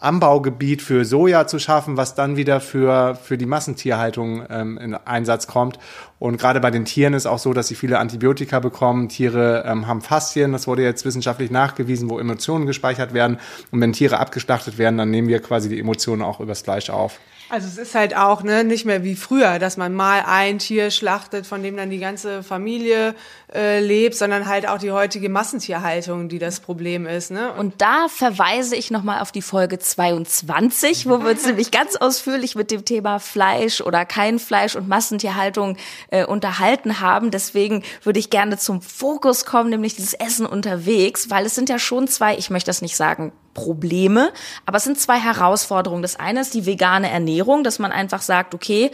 Anbaugebiet 0.00 0.80
für 0.80 1.04
Soja 1.04 1.46
zu 1.46 1.58
schaffen, 1.58 1.96
was 1.96 2.14
dann 2.14 2.36
wieder 2.36 2.60
für, 2.60 3.16
für 3.16 3.36
die 3.36 3.46
Massentierhaltung 3.46 4.44
ähm, 4.48 4.78
in 4.78 4.94
Einsatz 4.94 5.46
kommt. 5.46 5.78
Und 6.18 6.38
gerade 6.38 6.60
bei 6.60 6.70
den 6.70 6.84
Tieren 6.84 7.14
ist 7.14 7.26
auch 7.26 7.38
so, 7.38 7.52
dass 7.52 7.68
sie 7.68 7.74
viele 7.74 7.98
Antibiotika 7.98 8.60
bekommen. 8.60 9.08
Tiere 9.08 9.64
ähm, 9.66 9.86
haben 9.86 10.00
Faszien, 10.00 10.52
das 10.52 10.66
wurde 10.66 10.82
jetzt 10.82 11.04
wissenschaftlich 11.04 11.50
nachgewiesen, 11.50 12.08
wo 12.10 12.18
Emotionen 12.18 12.66
gespeichert 12.66 13.12
werden. 13.12 13.38
Und 13.72 13.80
wenn 13.80 13.92
Tiere 13.92 14.18
abgeschlachtet 14.18 14.78
werden, 14.78 14.98
dann 14.98 15.10
nehmen 15.10 15.28
wir 15.28 15.40
quasi 15.40 15.68
die 15.68 15.80
Emotionen 15.80 16.22
auch 16.22 16.38
übers 16.40 16.62
Fleisch 16.62 16.90
auf. 16.90 17.18
Also 17.50 17.66
es 17.66 17.78
ist 17.78 17.94
halt 17.94 18.14
auch 18.14 18.42
ne, 18.42 18.62
nicht 18.62 18.84
mehr 18.84 19.04
wie 19.04 19.14
früher, 19.14 19.58
dass 19.58 19.78
man 19.78 19.94
mal 19.94 20.22
ein 20.26 20.58
Tier 20.58 20.90
schlachtet, 20.90 21.46
von 21.46 21.62
dem 21.62 21.76
dann 21.76 21.88
die 21.88 21.98
ganze 21.98 22.42
Familie 22.42 23.14
äh, 23.54 23.80
lebt, 23.80 24.16
sondern 24.16 24.46
halt 24.46 24.68
auch 24.68 24.78
die 24.78 24.92
heutige 24.92 25.30
Massentierhaltung, 25.30 26.28
die 26.28 26.38
das 26.38 26.60
Problem 26.60 27.06
ist. 27.06 27.30
Ne? 27.30 27.50
Und, 27.52 27.58
Und 27.58 27.80
da 27.80 28.08
verweise 28.08 28.76
ich 28.76 28.90
nochmal 28.90 29.20
auf 29.20 29.32
die 29.32 29.40
Folge 29.40 29.78
22, 29.78 31.08
wo 31.08 31.22
wir 31.22 31.30
uns 31.30 31.46
nämlich 31.46 31.70
ganz 31.70 31.96
ausführlich 31.96 32.54
mit 32.54 32.70
dem 32.70 32.84
Thema 32.84 33.18
Fleisch 33.18 33.80
oder 33.80 34.04
kein 34.04 34.38
Fleisch 34.38 34.76
und 34.76 34.86
Massentierhaltung 34.86 35.78
äh, 36.10 36.26
unterhalten 36.26 37.00
haben. 37.00 37.30
Deswegen 37.30 37.82
würde 38.02 38.18
ich 38.18 38.28
gerne 38.28 38.58
zum 38.58 38.82
Fokus 38.82 39.46
kommen, 39.46 39.70
nämlich 39.70 39.96
dieses 39.96 40.12
Essen 40.12 40.44
unterwegs, 40.44 41.30
weil 41.30 41.46
es 41.46 41.54
sind 41.54 41.70
ja 41.70 41.78
schon 41.78 42.08
zwei, 42.08 42.36
ich 42.36 42.50
möchte 42.50 42.68
das 42.68 42.82
nicht 42.82 42.96
sagen, 42.96 43.32
Probleme, 43.58 44.32
aber 44.66 44.78
es 44.78 44.84
sind 44.84 44.98
zwei 44.98 45.18
Herausforderungen. 45.18 46.02
Das 46.02 46.16
eine 46.16 46.40
ist 46.40 46.54
die 46.54 46.66
vegane 46.66 47.10
Ernährung, 47.10 47.64
dass 47.64 47.78
man 47.78 47.92
einfach 47.92 48.22
sagt, 48.22 48.54
okay, 48.54 48.90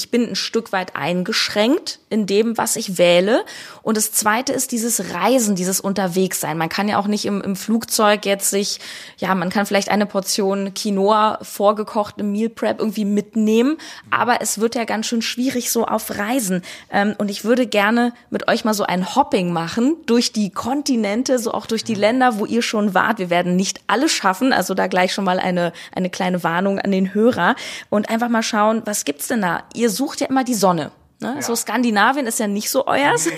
ich 0.00 0.10
bin 0.10 0.30
ein 0.30 0.36
Stück 0.36 0.72
weit 0.72 0.96
eingeschränkt 0.96 1.98
in 2.08 2.26
dem, 2.26 2.56
was 2.56 2.76
ich 2.76 2.96
wähle. 2.96 3.44
Und 3.82 3.96
das 3.96 4.12
zweite 4.12 4.52
ist 4.52 4.72
dieses 4.72 5.12
Reisen, 5.12 5.56
dieses 5.56 5.80
Unterwegssein. 5.80 6.56
Man 6.56 6.70
kann 6.70 6.88
ja 6.88 6.98
auch 6.98 7.06
nicht 7.06 7.26
im, 7.26 7.42
im 7.42 7.54
Flugzeug 7.54 8.24
jetzt 8.24 8.48
sich, 8.48 8.80
ja, 9.18 9.34
man 9.34 9.50
kann 9.50 9.66
vielleicht 9.66 9.90
eine 9.90 10.06
Portion 10.06 10.72
Quinoa 10.72 11.38
vorgekocht 11.42 12.14
im 12.18 12.32
Meal 12.32 12.48
Prep 12.48 12.78
irgendwie 12.78 13.04
mitnehmen. 13.04 13.76
Aber 14.10 14.40
es 14.40 14.58
wird 14.58 14.74
ja 14.74 14.84
ganz 14.84 15.06
schön 15.06 15.20
schwierig 15.20 15.70
so 15.70 15.84
auf 15.84 16.16
Reisen. 16.16 16.62
Ähm, 16.90 17.14
und 17.18 17.30
ich 17.30 17.44
würde 17.44 17.66
gerne 17.66 18.14
mit 18.30 18.48
euch 18.48 18.64
mal 18.64 18.74
so 18.74 18.84
ein 18.84 19.14
Hopping 19.14 19.52
machen 19.52 19.96
durch 20.06 20.32
die 20.32 20.50
Kontinente, 20.50 21.38
so 21.38 21.52
auch 21.52 21.66
durch 21.66 21.84
die 21.84 21.94
Länder, 21.94 22.38
wo 22.38 22.46
ihr 22.46 22.62
schon 22.62 22.94
wart. 22.94 23.18
Wir 23.18 23.28
werden 23.28 23.54
nicht 23.54 23.80
alle 23.86 24.08
schaffen. 24.08 24.54
Also 24.54 24.72
da 24.72 24.86
gleich 24.86 25.12
schon 25.12 25.26
mal 25.26 25.38
eine, 25.38 25.74
eine 25.94 26.08
kleine 26.08 26.42
Warnung 26.42 26.78
an 26.78 26.90
den 26.90 27.12
Hörer. 27.12 27.54
Und 27.90 28.08
einfach 28.08 28.30
mal 28.30 28.42
schauen, 28.42 28.80
was 28.86 29.04
gibt's 29.04 29.28
denn 29.28 29.42
da? 29.42 29.64
ihr 29.74 29.89
sucht 29.90 30.20
ja 30.20 30.28
immer 30.28 30.44
die 30.44 30.54
Sonne. 30.54 30.90
Ne? 31.20 31.34
Ja. 31.36 31.42
So 31.42 31.54
Skandinavien 31.54 32.26
ist 32.26 32.38
ja 32.38 32.46
nicht 32.46 32.70
so 32.70 32.86
euers, 32.86 33.28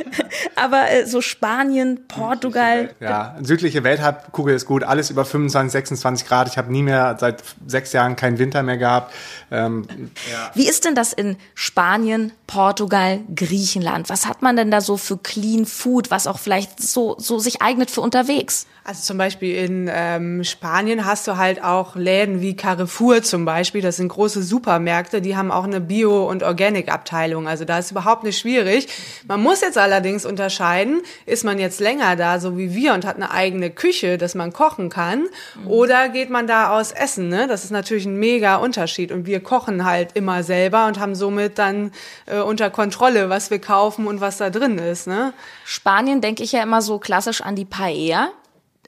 aber 0.56 0.90
äh, 0.90 1.04
so 1.06 1.20
Spanien, 1.20 2.06
Portugal. 2.06 2.94
Ja, 3.00 3.36
südliche 3.42 3.82
Welthalbkugel 3.82 4.54
ist 4.54 4.66
gut, 4.66 4.84
alles 4.84 5.10
über 5.10 5.24
25, 5.24 5.72
26 5.72 6.28
Grad. 6.28 6.46
Ich 6.46 6.58
habe 6.58 6.70
nie 6.70 6.82
mehr 6.82 7.16
seit 7.18 7.42
sechs 7.66 7.92
Jahren 7.92 8.14
keinen 8.14 8.38
Winter 8.38 8.62
mehr 8.62 8.76
gehabt. 8.76 9.12
Ähm, 9.50 9.86
ja. 10.30 10.52
Wie 10.54 10.68
ist 10.68 10.84
denn 10.84 10.94
das 10.94 11.12
in 11.12 11.36
Spanien, 11.54 12.32
Portugal, 12.46 13.20
Griechenland? 13.34 14.10
Was 14.10 14.26
hat 14.26 14.42
man 14.42 14.54
denn 14.54 14.70
da 14.70 14.80
so 14.80 14.96
für 14.96 15.18
Clean 15.18 15.66
Food, 15.66 16.12
was 16.12 16.28
auch 16.28 16.38
vielleicht 16.38 16.80
so, 16.80 17.16
so 17.18 17.40
sich 17.40 17.62
eignet 17.62 17.90
für 17.90 18.00
unterwegs? 18.00 18.66
Also 18.86 19.02
zum 19.02 19.16
Beispiel 19.16 19.56
in 19.56 19.90
ähm, 19.90 20.44
Spanien 20.44 21.06
hast 21.06 21.26
du 21.26 21.38
halt 21.38 21.64
auch 21.64 21.96
Läden 21.96 22.42
wie 22.42 22.54
Carrefour 22.54 23.22
zum 23.22 23.46
Beispiel. 23.46 23.80
Das 23.80 23.96
sind 23.96 24.08
große 24.08 24.42
Supermärkte, 24.42 25.22
die 25.22 25.36
haben 25.36 25.50
auch 25.50 25.64
eine 25.64 25.80
Bio- 25.80 26.28
und 26.28 26.42
Organic-Abteilung. 26.42 27.23
Also 27.46 27.64
da 27.64 27.78
ist 27.78 27.90
überhaupt 27.90 28.24
nicht 28.24 28.38
schwierig. 28.38 28.88
Man 29.26 29.42
muss 29.42 29.60
jetzt 29.60 29.78
allerdings 29.78 30.26
unterscheiden, 30.26 31.02
ist 31.26 31.44
man 31.44 31.58
jetzt 31.58 31.80
länger 31.80 32.16
da, 32.16 32.38
so 32.38 32.58
wie 32.58 32.74
wir, 32.74 32.94
und 32.94 33.06
hat 33.06 33.16
eine 33.16 33.30
eigene 33.30 33.70
Küche, 33.70 34.18
dass 34.18 34.34
man 34.34 34.52
kochen 34.52 34.90
kann, 34.90 35.26
mhm. 35.54 35.70
oder 35.70 36.08
geht 36.08 36.30
man 36.30 36.46
da 36.46 36.76
aus 36.76 36.92
essen? 36.92 37.28
Ne? 37.28 37.46
Das 37.46 37.64
ist 37.64 37.70
natürlich 37.70 38.06
ein 38.06 38.18
mega 38.18 38.56
Unterschied. 38.56 39.12
Und 39.12 39.26
wir 39.26 39.40
kochen 39.40 39.84
halt 39.84 40.10
immer 40.14 40.42
selber 40.42 40.86
und 40.86 40.98
haben 41.00 41.14
somit 41.14 41.58
dann 41.58 41.92
äh, 42.26 42.40
unter 42.40 42.70
Kontrolle, 42.70 43.30
was 43.30 43.50
wir 43.50 43.58
kaufen 43.58 44.06
und 44.06 44.20
was 44.20 44.38
da 44.38 44.50
drin 44.50 44.78
ist. 44.78 45.06
Ne? 45.06 45.32
Spanien 45.64 46.20
denke 46.20 46.42
ich 46.42 46.52
ja 46.52 46.62
immer 46.62 46.82
so 46.82 46.98
klassisch 46.98 47.40
an 47.40 47.56
die 47.56 47.64
Paella. 47.64 48.30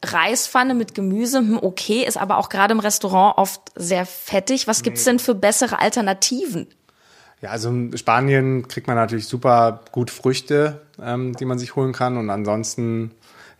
Reispfanne 0.05 0.75
mit 0.75 0.95
Gemüse, 0.95 1.39
hm, 1.39 1.59
okay, 1.61 2.05
ist 2.05 2.17
aber 2.17 2.39
auch 2.39 2.49
gerade 2.49 2.73
im 2.73 2.81
Restaurant 2.81 3.39
oft 3.39 3.61
sehr 3.75 4.07
fettig. 4.07 4.67
Was 4.67 4.83
gibt's 4.83 5.05
denn 5.05 5.19
für 5.19 5.35
bessere 5.35 5.81
Alternativen? 5.81 6.69
Ja, 7.43 7.51
also 7.51 7.69
in 7.69 7.97
Spanien 7.97 8.67
kriegt 8.67 8.87
man 8.87 8.97
natürlich 8.97 9.27
super 9.27 9.81
gut 9.93 10.11
Früchte, 10.11 10.81
ähm, 11.01 11.35
die 11.37 11.45
man 11.45 11.59
sich 11.59 11.77
holen 11.77 11.93
kann. 11.93 12.17
Und 12.17 12.31
ansonsten 12.31 13.13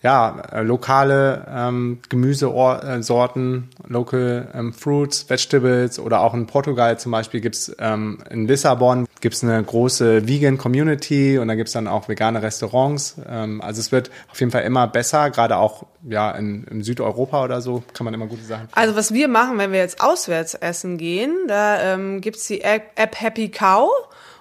ja, 0.03 0.43
äh, 0.53 0.63
lokale 0.63 1.47
ähm, 1.51 1.99
Gemüsesorten, 2.09 3.69
local 3.89 4.49
ähm, 4.55 4.73
Fruits, 4.73 5.29
Vegetables 5.29 5.99
oder 5.99 6.21
auch 6.21 6.35
in 6.35 6.47
Portugal 6.47 6.99
zum 6.99 7.13
Beispiel 7.13 7.41
gibt's 7.41 7.75
ähm, 7.79 8.19
in 8.31 8.47
Lissabon 8.47 9.07
gibt's 9.21 9.43
eine 9.43 9.63
große 9.63 10.29
Vegan 10.29 10.59
Community 10.59 11.39
und 11.39 11.49
da 11.49 11.55
gibt's 11.55 11.73
dann 11.73 11.89
auch 11.89 12.09
vegane 12.09 12.43
Restaurants. 12.43 13.17
Ähm, 13.29 13.61
also 13.63 13.81
es 13.81 13.91
wird 13.91 14.11
auf 14.31 14.39
jeden 14.39 14.53
Fall 14.53 14.63
immer 14.63 14.87
besser, 14.87 15.31
gerade 15.31 15.57
auch 15.57 15.87
ja 16.09 16.31
in, 16.33 16.65
in 16.65 16.83
Südeuropa 16.83 17.43
oder 17.43 17.61
so 17.61 17.83
kann 17.95 18.05
man 18.05 18.13
immer 18.13 18.27
gute 18.27 18.45
Sachen. 18.45 18.69
Also 18.73 18.97
was 18.97 19.15
wir 19.15 19.29
machen, 19.29 19.59
wenn 19.59 19.73
wir 19.73 19.81
jetzt 19.81 20.03
auswärts 20.03 20.55
essen 20.55 20.99
gehen, 20.99 21.35
da 21.49 21.81
ähm, 21.95 22.21
gibt's 22.21 22.47
die 22.47 22.61
App, 22.61 22.91
App 22.97 23.21
Happy 23.21 23.49
Cow 23.49 23.91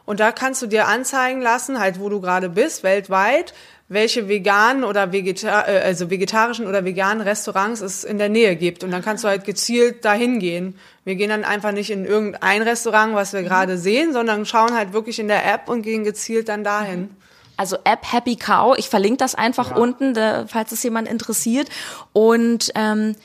und 0.06 0.20
da 0.20 0.32
kannst 0.32 0.62
du 0.62 0.68
dir 0.68 0.88
anzeigen 0.88 1.42
lassen, 1.42 1.80
halt 1.80 2.00
wo 2.00 2.10
du 2.10 2.22
gerade 2.22 2.50
bist, 2.50 2.84
weltweit 2.84 3.54
welche 3.88 4.28
veganen 4.28 4.84
oder 4.84 5.12
Vegetar 5.12 5.68
äh, 5.68 5.80
also 5.80 6.10
vegetarischen 6.10 6.68
oder 6.68 6.86
veganen 6.86 7.22
Restaurants 7.22 7.82
es 7.82 8.04
in 8.04 8.18
der 8.18 8.30
Nähe 8.30 8.56
gibt. 8.56 8.84
Und 8.84 8.92
dann 8.92 9.04
kannst 9.04 9.24
du 9.24 9.28
halt 9.28 9.46
gezielt 9.46 10.04
dahin 10.06 10.40
gehen. 10.40 10.78
Wir 11.04 11.16
gehen 11.16 11.30
dann 11.30 11.44
einfach 11.44 11.72
nicht 11.72 11.92
in 11.92 12.06
irgendein 12.06 12.64
Restaurant, 12.64 13.14
was 13.14 13.34
wir 13.34 13.42
mhm. 13.42 13.46
gerade 13.46 13.78
sehen, 13.78 14.12
sondern 14.12 14.46
schauen 14.46 14.74
halt 14.74 14.94
wirklich 14.94 15.20
in 15.20 15.28
der 15.28 15.46
App 15.54 15.70
und 15.70 15.84
gehen 15.84 16.04
gezielt 16.04 16.50
dann 16.50 16.64
dahin. 16.64 17.16
Also 17.58 17.78
App 17.84 18.12
Happy 18.12 18.36
Cow, 18.36 18.76
ich 18.78 18.90
verlinke 18.90 19.18
das 19.18 19.36
einfach 19.36 19.72
ja. 19.72 19.78
unten, 19.78 20.14
da, 20.14 20.46
falls 20.48 20.72
es 20.72 20.82
jemand 20.84 21.08
interessiert. 21.08 21.70
Und 22.12 22.72
ähm, 22.76 23.16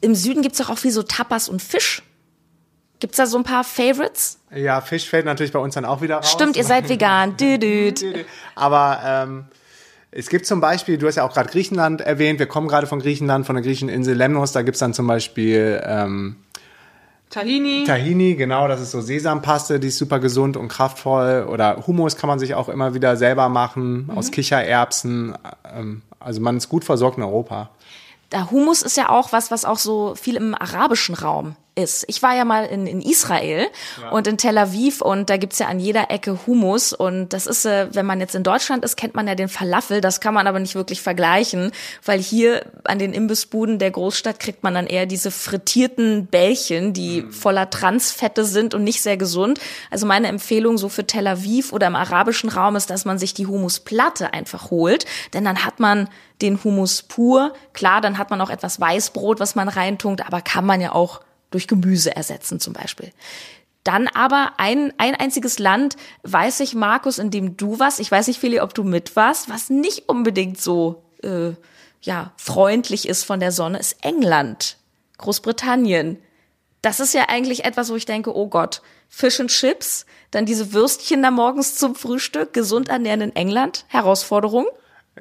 im 0.00 0.14
Süden 0.14 0.42
gibt's 0.42 0.58
doch 0.58 0.70
auch 0.70 0.78
viel 0.78 0.90
so 0.90 1.02
Tapas 1.02 1.48
und 1.48 1.60
Fisch. 1.60 2.02
Gibt's 3.00 3.16
da 3.16 3.26
so 3.26 3.38
ein 3.38 3.44
paar 3.44 3.64
Favorites? 3.64 4.38
Ja, 4.54 4.80
Fisch 4.80 5.08
fällt 5.08 5.24
natürlich 5.24 5.52
bei 5.52 5.58
uns 5.58 5.74
dann 5.74 5.84
auch 5.84 6.00
wieder 6.00 6.16
raus. 6.16 6.30
Stimmt, 6.30 6.56
ihr 6.56 6.64
seid 6.64 6.88
vegan. 6.88 7.36
Düdüt. 7.40 8.26
Aber 8.54 9.00
ähm, 9.04 9.44
es 10.12 10.28
gibt 10.28 10.46
zum 10.46 10.60
Beispiel, 10.60 10.98
du 10.98 11.06
hast 11.06 11.16
ja 11.16 11.24
auch 11.24 11.32
gerade 11.32 11.50
Griechenland 11.50 12.00
erwähnt, 12.00 12.38
wir 12.38 12.46
kommen 12.46 12.68
gerade 12.68 12.86
von 12.86 13.00
Griechenland, 13.00 13.46
von 13.46 13.54
der 13.54 13.62
griechischen 13.62 13.88
Insel 13.88 14.16
Lemnos, 14.16 14.52
da 14.52 14.62
gibt's 14.62 14.80
dann 14.80 14.92
zum 14.92 15.06
Beispiel 15.06 15.80
ähm, 15.84 16.36
Tahini. 17.30 17.84
Tahini, 17.86 18.34
genau, 18.34 18.66
das 18.66 18.80
ist 18.80 18.90
so 18.90 19.00
Sesampaste, 19.00 19.78
die 19.78 19.88
ist 19.88 19.98
super 19.98 20.18
gesund 20.18 20.56
und 20.56 20.66
kraftvoll. 20.66 21.46
Oder 21.48 21.86
Hummus 21.86 22.16
kann 22.16 22.26
man 22.26 22.40
sich 22.40 22.54
auch 22.54 22.68
immer 22.68 22.92
wieder 22.92 23.16
selber 23.16 23.48
machen, 23.48 24.06
mhm. 24.06 24.10
aus 24.10 24.32
Kichererbsen. 24.32 25.38
Ähm, 25.72 26.02
also 26.18 26.40
man 26.40 26.56
ist 26.56 26.68
gut 26.68 26.84
versorgt 26.84 27.18
in 27.18 27.22
Europa. 27.22 27.70
Der 28.32 28.50
Hummus 28.50 28.82
ist 28.82 28.96
ja 28.96 29.08
auch 29.10 29.32
was, 29.32 29.52
was 29.52 29.64
auch 29.64 29.78
so 29.78 30.14
viel 30.16 30.36
im 30.36 30.54
arabischen 30.54 31.14
Raum 31.14 31.54
ist. 31.74 32.04
Ich 32.08 32.22
war 32.22 32.34
ja 32.34 32.44
mal 32.44 32.66
in, 32.66 32.86
in 32.86 33.00
Israel 33.00 33.66
ja. 34.00 34.10
und 34.10 34.26
in 34.26 34.38
Tel 34.38 34.58
Aviv 34.58 35.00
und 35.00 35.30
da 35.30 35.36
gibt's 35.36 35.58
ja 35.58 35.66
an 35.66 35.80
jeder 35.80 36.10
Ecke 36.10 36.38
Hummus 36.46 36.92
und 36.92 37.32
das 37.32 37.46
ist, 37.46 37.64
äh, 37.64 37.88
wenn 37.92 38.06
man 38.06 38.20
jetzt 38.20 38.34
in 38.34 38.42
Deutschland 38.42 38.84
ist, 38.84 38.96
kennt 38.96 39.14
man 39.14 39.26
ja 39.26 39.34
den 39.34 39.48
Falafel, 39.48 40.00
das 40.00 40.20
kann 40.20 40.34
man 40.34 40.46
aber 40.46 40.58
nicht 40.58 40.74
wirklich 40.74 41.00
vergleichen, 41.00 41.72
weil 42.04 42.20
hier 42.20 42.66
an 42.84 42.98
den 42.98 43.12
Imbissbuden 43.12 43.78
der 43.78 43.90
Großstadt 43.90 44.40
kriegt 44.40 44.62
man 44.62 44.74
dann 44.74 44.86
eher 44.86 45.06
diese 45.06 45.30
frittierten 45.30 46.26
Bällchen, 46.26 46.92
die 46.92 47.22
mhm. 47.22 47.32
voller 47.32 47.70
Transfette 47.70 48.44
sind 48.44 48.74
und 48.74 48.84
nicht 48.84 49.02
sehr 49.02 49.16
gesund. 49.16 49.60
Also 49.90 50.06
meine 50.06 50.28
Empfehlung 50.28 50.78
so 50.78 50.88
für 50.88 51.06
Tel 51.06 51.26
Aviv 51.26 51.72
oder 51.72 51.86
im 51.86 51.96
arabischen 51.96 52.50
Raum 52.50 52.76
ist, 52.76 52.90
dass 52.90 53.04
man 53.04 53.18
sich 53.18 53.34
die 53.34 53.46
Humusplatte 53.46 54.32
einfach 54.32 54.70
holt, 54.70 55.06
denn 55.32 55.44
dann 55.44 55.64
hat 55.64 55.80
man 55.80 56.08
den 56.42 56.62
Humus 56.64 57.02
pur. 57.02 57.52
Klar, 57.72 58.00
dann 58.00 58.18
hat 58.18 58.30
man 58.30 58.40
auch 58.40 58.50
etwas 58.50 58.80
Weißbrot, 58.80 59.40
was 59.40 59.54
man 59.54 59.68
reintunkt, 59.68 60.26
aber 60.26 60.40
kann 60.40 60.64
man 60.64 60.80
ja 60.80 60.92
auch 60.92 61.20
durch 61.50 61.68
Gemüse 61.68 62.14
ersetzen 62.14 62.60
zum 62.60 62.72
Beispiel. 62.72 63.12
Dann 63.84 64.08
aber 64.08 64.52
ein, 64.58 64.92
ein 64.98 65.14
einziges 65.14 65.58
Land, 65.58 65.96
weiß 66.22 66.60
ich, 66.60 66.74
Markus, 66.74 67.18
in 67.18 67.30
dem 67.30 67.56
du 67.56 67.78
warst, 67.78 67.98
ich 67.98 68.10
weiß 68.10 68.26
nicht, 68.26 68.40
Feli, 68.40 68.60
ob 68.60 68.74
du 68.74 68.84
mit 68.84 69.16
warst, 69.16 69.48
was 69.48 69.70
nicht 69.70 70.08
unbedingt 70.08 70.60
so 70.60 71.02
äh, 71.22 71.52
ja, 72.02 72.32
freundlich 72.36 73.08
ist 73.08 73.24
von 73.24 73.40
der 73.40 73.52
Sonne, 73.52 73.78
ist 73.78 74.04
England, 74.04 74.76
Großbritannien. 75.18 76.18
Das 76.82 77.00
ist 77.00 77.14
ja 77.14 77.28
eigentlich 77.28 77.64
etwas, 77.64 77.90
wo 77.90 77.96
ich 77.96 78.06
denke, 78.06 78.34
oh 78.34 78.48
Gott, 78.48 78.82
Fish 79.08 79.40
and 79.40 79.50
Chips, 79.50 80.06
dann 80.30 80.46
diese 80.46 80.72
Würstchen 80.72 81.22
da 81.22 81.30
morgens 81.30 81.76
zum 81.76 81.94
Frühstück, 81.94 82.52
gesund 82.52 82.88
ernähren 82.88 83.20
in 83.20 83.36
England, 83.36 83.84
Herausforderung. 83.88 84.66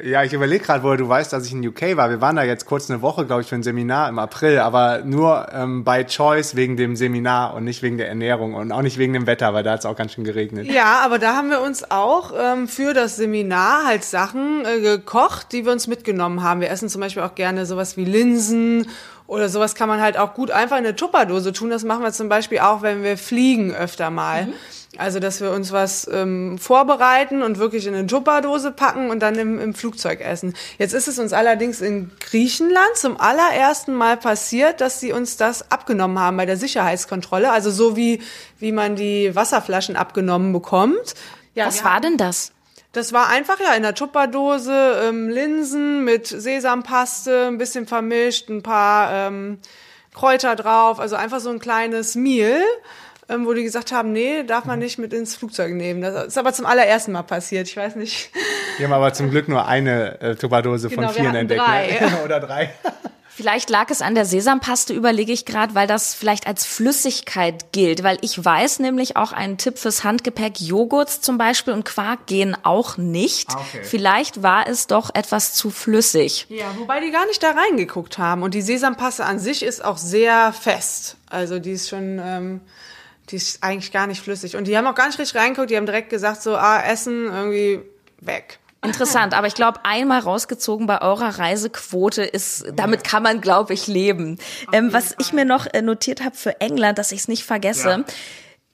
Ja, 0.01 0.23
ich 0.23 0.31
überlege 0.33 0.63
gerade, 0.63 0.83
wo 0.83 0.95
du 0.95 1.09
weißt, 1.09 1.33
dass 1.33 1.45
ich 1.45 1.51
in 1.51 1.67
UK 1.67 1.97
war. 1.97 2.09
Wir 2.09 2.21
waren 2.21 2.35
da 2.35 2.43
jetzt 2.43 2.65
kurz 2.65 2.89
eine 2.89 3.01
Woche, 3.01 3.25
glaube 3.25 3.41
ich, 3.41 3.47
für 3.47 3.55
ein 3.55 3.63
Seminar 3.63 4.07
im 4.07 4.19
April, 4.19 4.59
aber 4.59 4.99
nur 5.03 5.47
ähm, 5.51 5.83
by 5.83 6.05
choice 6.05 6.55
wegen 6.55 6.77
dem 6.77 6.95
Seminar 6.95 7.55
und 7.55 7.65
nicht 7.65 7.81
wegen 7.81 7.97
der 7.97 8.07
Ernährung 8.07 8.53
und 8.53 8.71
auch 8.71 8.83
nicht 8.83 8.97
wegen 8.97 9.13
dem 9.13 9.27
Wetter, 9.27 9.53
weil 9.53 9.63
da 9.63 9.71
hat 9.71 9.79
es 9.79 9.85
auch 9.85 9.95
ganz 9.95 10.13
schön 10.13 10.23
geregnet. 10.23 10.67
Ja, 10.67 11.01
aber 11.03 11.19
da 11.19 11.35
haben 11.35 11.49
wir 11.49 11.59
uns 11.61 11.89
auch 11.89 12.31
ähm, 12.39 12.67
für 12.67 12.93
das 12.93 13.17
Seminar 13.17 13.87
halt 13.87 14.05
Sachen 14.05 14.63
äh, 14.63 14.79
gekocht, 14.79 15.51
die 15.51 15.65
wir 15.65 15.71
uns 15.71 15.87
mitgenommen 15.87 16.43
haben. 16.43 16.61
Wir 16.61 16.69
essen 16.69 16.87
zum 16.87 17.01
Beispiel 17.01 17.23
auch 17.23 17.35
gerne 17.35 17.65
sowas 17.65 17.97
wie 17.97 18.05
Linsen 18.05 18.87
oder 19.27 19.49
sowas 19.49 19.75
kann 19.75 19.89
man 19.89 20.01
halt 20.01 20.17
auch 20.17 20.33
gut 20.33 20.49
einfach 20.51 20.77
in 20.77 20.85
eine 20.85 20.95
Tupperdose 20.95 21.51
tun. 21.51 21.71
Das 21.71 21.83
machen 21.83 22.03
wir 22.03 22.11
zum 22.13 22.29
Beispiel 22.29 22.59
auch, 22.59 22.83
wenn 22.83 23.03
wir 23.03 23.17
fliegen 23.17 23.73
öfter 23.73 24.11
mal. 24.11 24.45
Mhm. 24.45 24.53
Also, 24.97 25.19
dass 25.19 25.39
wir 25.39 25.51
uns 25.51 25.71
was 25.71 26.09
ähm, 26.11 26.57
vorbereiten 26.57 27.43
und 27.43 27.59
wirklich 27.59 27.85
in 27.85 27.93
eine 27.93 28.07
Tupperdose 28.07 28.71
packen 28.71 29.11
und 29.11 29.19
dann 29.19 29.35
im, 29.35 29.59
im 29.59 29.75
Flugzeug 29.75 30.19
essen. 30.19 30.55
Jetzt 30.79 30.93
ist 30.93 31.07
es 31.07 31.19
uns 31.19 31.31
allerdings 31.31 31.79
in 31.79 32.09
Griechenland 32.19 32.95
zum 32.95 33.19
allerersten 33.19 33.93
Mal 33.93 34.17
passiert, 34.17 34.81
dass 34.81 34.99
sie 34.99 35.11
uns 35.11 35.37
das 35.37 35.71
abgenommen 35.71 36.17
haben 36.17 36.37
bei 36.37 36.47
der 36.47 36.57
Sicherheitskontrolle. 36.57 37.51
Also 37.51 37.69
so 37.69 37.95
wie, 37.95 38.23
wie 38.57 38.71
man 38.71 38.95
die 38.95 39.35
Wasserflaschen 39.35 39.95
abgenommen 39.95 40.53
bekommt. 40.53 41.13
Ja, 41.53 41.67
was 41.67 41.83
war 41.83 42.01
denn 42.01 42.17
das? 42.17 42.51
Das 42.91 43.13
war 43.13 43.29
einfach 43.29 43.59
ja 43.59 43.73
in 43.75 43.83
der 43.83 43.93
Tupperdose 43.93 45.03
ähm, 45.03 45.29
Linsen 45.29 46.03
mit 46.03 46.25
Sesampaste, 46.25 47.45
ein 47.45 47.59
bisschen 47.59 47.85
vermischt, 47.85 48.49
ein 48.49 48.63
paar 48.63 49.27
ähm, 49.27 49.59
Kräuter 50.15 50.55
drauf, 50.55 50.99
also 50.99 51.15
einfach 51.15 51.39
so 51.39 51.51
ein 51.51 51.59
kleines 51.59 52.15
Meal 52.15 52.63
ähm, 53.29 53.45
wo 53.45 53.53
die 53.53 53.63
gesagt 53.63 53.91
haben, 53.91 54.11
nee, 54.11 54.43
darf 54.43 54.65
man 54.65 54.79
nicht 54.79 54.97
mit 54.97 55.13
ins 55.13 55.35
Flugzeug 55.35 55.73
nehmen. 55.73 56.01
Das 56.01 56.27
ist 56.27 56.37
aber 56.37 56.51
zum 56.51 56.65
allerersten 56.65 57.11
Mal 57.11 57.23
passiert. 57.23 57.67
Ich 57.67 57.77
weiß 57.77 57.95
nicht. 57.95 58.31
Wir 58.77 58.87
haben 58.87 58.93
aber 58.93 59.13
zum 59.13 59.29
Glück 59.29 59.47
nur 59.47 59.67
eine 59.67 60.19
äh, 60.19 60.35
Tupperdose 60.35 60.89
genau, 60.89 61.07
von 61.07 61.15
vielen 61.15 61.35
entdeckt. 61.35 61.61
Drei. 61.61 61.99
Ne? 62.01 62.21
Oder 62.25 62.39
drei. 62.39 62.73
Vielleicht 63.29 63.69
lag 63.69 63.89
es 63.89 64.01
an 64.01 64.15
der 64.15 64.25
Sesampaste, 64.25 64.93
überlege 64.93 65.31
ich 65.31 65.45
gerade, 65.45 65.73
weil 65.73 65.87
das 65.87 66.13
vielleicht 66.13 66.45
als 66.45 66.65
Flüssigkeit 66.65 67.71
gilt. 67.71 68.03
Weil 68.03 68.17
ich 68.21 68.43
weiß 68.43 68.79
nämlich 68.79 69.15
auch 69.15 69.31
einen 69.31 69.57
Tipp 69.57 69.77
fürs 69.77 70.03
Handgepäck, 70.03 70.59
Joghurts 70.59 71.21
zum 71.21 71.37
Beispiel 71.37 71.73
und 71.73 71.85
Quark 71.85 72.25
gehen 72.25 72.57
auch 72.63 72.97
nicht. 72.97 73.51
Ah, 73.51 73.61
okay. 73.61 73.83
Vielleicht 73.83 74.41
war 74.43 74.67
es 74.67 74.87
doch 74.87 75.11
etwas 75.13 75.53
zu 75.53 75.69
flüssig. 75.69 76.47
Ja, 76.49 76.65
wobei 76.79 76.99
die 76.99 77.11
gar 77.11 77.27
nicht 77.27 77.41
da 77.41 77.51
reingeguckt 77.51 78.17
haben. 78.17 78.41
Und 78.41 78.55
die 78.55 78.61
Sesampaste 78.61 79.23
an 79.23 79.39
sich 79.39 79.63
ist 79.63 79.85
auch 79.85 79.97
sehr 79.97 80.51
fest. 80.51 81.15
Also 81.29 81.59
die 81.59 81.73
ist 81.73 81.89
schon... 81.89 82.19
Ähm 82.21 82.61
die 83.29 83.35
ist 83.35 83.63
eigentlich 83.63 83.91
gar 83.91 84.07
nicht 84.07 84.21
flüssig. 84.21 84.55
Und 84.55 84.67
die 84.67 84.77
haben 84.77 84.87
auch 84.87 84.95
gar 84.95 85.07
nicht 85.07 85.19
richtig 85.19 85.39
reingeguckt, 85.39 85.69
die 85.69 85.77
haben 85.77 85.85
direkt 85.85 86.09
gesagt, 86.09 86.41
so, 86.41 86.55
ah, 86.55 86.81
Essen 86.81 87.25
irgendwie 87.25 87.81
weg. 88.19 88.59
Interessant, 88.81 89.33
aber 89.33 89.47
ich 89.47 89.55
glaube, 89.55 89.81
einmal 89.83 90.21
rausgezogen 90.21 90.87
bei 90.87 91.01
eurer 91.01 91.37
Reisequote 91.37 92.23
ist, 92.23 92.65
damit 92.73 93.03
kann 93.03 93.23
man, 93.23 93.41
glaube 93.41 93.73
ich, 93.73 93.87
leben. 93.87 94.37
Ähm, 94.71 94.93
was 94.93 95.15
ich 95.19 95.33
mir 95.33 95.43
noch 95.43 95.67
äh, 95.73 95.81
notiert 95.81 96.23
habe 96.23 96.35
für 96.35 96.61
England, 96.61 96.97
dass 96.97 97.11
ich 97.11 97.19
es 97.19 97.27
nicht 97.27 97.43
vergesse. 97.43 97.89
Ja 97.89 98.03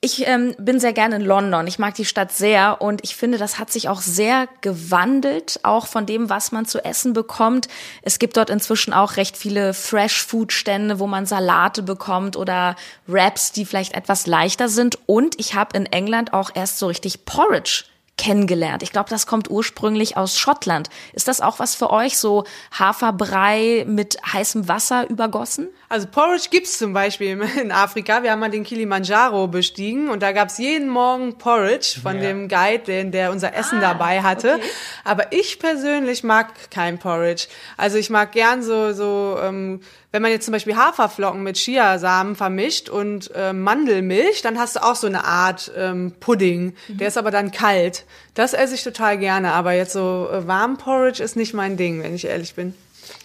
Ich 0.05 0.27
ähm, 0.27 0.53
bin 0.59 0.79
sehr 0.79 0.93
gerne 0.93 1.15
in 1.15 1.23
London. 1.23 1.65
Ich 1.65 1.79
mag 1.79 1.95
die 1.95 2.05
Stadt 2.05 2.31
sehr 2.31 2.79
und 2.79 3.03
ich 3.03 3.15
finde, 3.15 3.39
das 3.39 3.57
hat 3.57 3.71
sich 3.71 3.89
auch 3.89 4.01
sehr 4.01 4.47
gewandelt, 4.61 5.59
auch 5.63 5.87
von 5.87 6.05
dem, 6.05 6.29
was 6.29 6.51
man 6.51 6.67
zu 6.67 6.85
essen 6.85 7.13
bekommt. 7.13 7.67
Es 8.03 8.19
gibt 8.19 8.37
dort 8.37 8.51
inzwischen 8.51 8.93
auch 8.93 9.17
recht 9.17 9.35
viele 9.35 9.73
Fresh-Food-Stände, 9.73 10.99
wo 10.99 11.07
man 11.07 11.25
Salate 11.25 11.81
bekommt 11.81 12.37
oder 12.37 12.75
Wraps, 13.07 13.51
die 13.51 13.65
vielleicht 13.65 13.95
etwas 13.95 14.27
leichter 14.27 14.69
sind. 14.69 14.99
Und 15.07 15.39
ich 15.39 15.55
habe 15.55 15.75
in 15.75 15.87
England 15.87 16.33
auch 16.33 16.51
erst 16.53 16.77
so 16.77 16.85
richtig 16.85 17.25
Porridge 17.25 17.85
kennengelernt. 18.17 18.81
Ich 18.81 18.91
glaube, 18.91 19.09
das 19.09 19.27
kommt 19.27 19.49
ursprünglich 19.49 20.15
aus 20.17 20.37
Schottland. 20.37 20.89
Ist 21.13 21.27
das 21.27 21.41
auch 21.41 21.59
was 21.59 21.75
für 21.75 21.89
euch, 21.89 22.17
so 22.17 22.45
Haferbrei 22.71 23.85
mit 23.87 24.17
heißem 24.31 24.67
Wasser 24.67 25.09
übergossen? 25.09 25.67
Also 25.89 26.07
Porridge 26.07 26.47
gibt's 26.49 26.77
zum 26.77 26.93
Beispiel 26.93 27.39
in 27.61 27.71
Afrika. 27.71 28.23
Wir 28.23 28.31
haben 28.31 28.39
mal 28.39 28.49
den 28.49 28.63
Kilimanjaro 28.63 29.47
bestiegen 29.47 30.09
und 30.09 30.23
da 30.23 30.31
gab's 30.31 30.57
jeden 30.57 30.89
Morgen 30.89 31.37
Porridge 31.37 31.99
von 32.01 32.15
ja. 32.15 32.21
dem 32.21 32.47
Guide, 32.47 32.83
den, 32.83 33.11
der 33.11 33.31
unser 33.31 33.53
Essen 33.53 33.79
ah, 33.79 33.93
dabei 33.93 34.21
hatte. 34.21 34.55
Okay. 34.55 34.63
Aber 35.03 35.31
ich 35.31 35.59
persönlich 35.59 36.23
mag 36.23 36.71
kein 36.71 36.97
Porridge. 36.97 37.47
Also 37.77 37.97
ich 37.97 38.09
mag 38.09 38.31
gern 38.31 38.63
so, 38.63 38.93
so 38.93 39.37
ähm, 39.41 39.81
wenn 40.15 40.21
man 40.21 40.31
jetzt 40.31 40.45
zum 40.45 40.53
Beispiel 40.53 40.77
Haferflocken 40.77 41.43
mit 41.43 41.57
Chiasamen 41.57 42.37
vermischt 42.37 42.87
und 42.87 43.31
äh, 43.35 43.51
Mandelmilch, 43.51 44.41
dann 44.41 44.57
hast 44.57 44.77
du 44.77 44.79
auch 44.81 44.95
so 44.95 45.07
eine 45.07 45.25
Art 45.25 45.69
ähm, 45.75 46.13
Pudding. 46.21 46.73
Mhm. 46.87 46.97
Der 46.99 47.09
ist 47.09 47.17
aber 47.17 47.31
dann 47.31 47.51
kalt. 47.51 48.05
Das 48.33 48.53
esse 48.53 48.75
ich 48.75 48.83
total 48.85 49.17
gerne, 49.17 49.51
aber 49.51 49.73
jetzt 49.73 49.91
so 49.91 50.29
äh, 50.31 50.47
warm 50.47 50.77
Porridge 50.77 51.21
ist 51.21 51.35
nicht 51.35 51.53
mein 51.53 51.75
Ding, 51.75 52.01
wenn 52.01 52.15
ich 52.15 52.23
ehrlich 52.23 52.55
bin. 52.55 52.73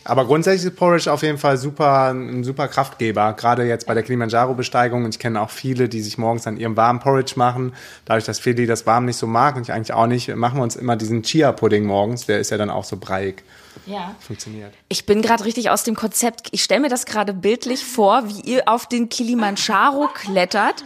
Aber 0.05 0.25
grundsätzlich 0.25 0.73
ist 0.73 0.77
Porridge 0.77 1.13
auf 1.13 1.23
jeden 1.23 1.39
Fall 1.39 1.57
super, 1.57 2.11
ein 2.11 2.43
super 2.43 2.69
Kraftgeber. 2.69 3.35
Gerade 3.35 3.65
jetzt 3.65 3.87
bei 3.87 3.95
der 3.95 4.03
Kilimanjaro-Besteigung. 4.03 5.05
Und 5.05 5.15
ich 5.15 5.19
kenne 5.19 5.41
auch 5.41 5.51
viele, 5.51 5.89
die 5.89 6.01
sich 6.01 6.19
morgens 6.19 6.47
an 6.47 6.57
ihrem 6.57 6.77
warmen 6.77 7.01
Porridge 7.01 7.35
machen. 7.37 7.75
Dadurch, 8.07 8.25
dass 8.25 8.39
Feli 8.39 8.67
das 8.67 8.87
warm 8.87 9.05
nicht 9.05 9.17
so 9.17 9.27
mag 9.27 9.57
und 9.57 9.63
ich 9.63 9.73
eigentlich 9.73 9.93
auch 9.93 10.07
nicht, 10.07 10.35
machen 10.35 10.59
wir 10.59 10.63
uns 10.63 10.77
immer 10.77 10.97
diesen 10.97 11.23
Chia-Pudding 11.23 11.85
morgens. 11.85 12.27
Der 12.27 12.41
ist 12.41 12.51
ja 12.51 12.57
dann 12.57 12.71
auch 12.71 12.85
so 12.85 12.97
breiig. 12.97 13.43
Ja. 13.87 14.15
Funktioniert. 14.21 14.73
Ich 14.89 15.07
bin 15.07 15.23
gerade 15.23 15.45
richtig 15.45 15.71
aus 15.71 15.85
dem 15.85 15.95
Konzept. 15.95 16.49
Ich 16.53 16.63
stelle 16.63 16.81
mir 16.81 16.89
das 16.89 17.07
gerade 17.07 17.33
bildlich 17.33 17.85
vor, 17.85 18.29
wie 18.29 18.41
ihr 18.41 18.69
auf 18.69 18.87
den 18.87 19.09
Kilimanjaro 19.09 20.09
klettert 20.15 20.83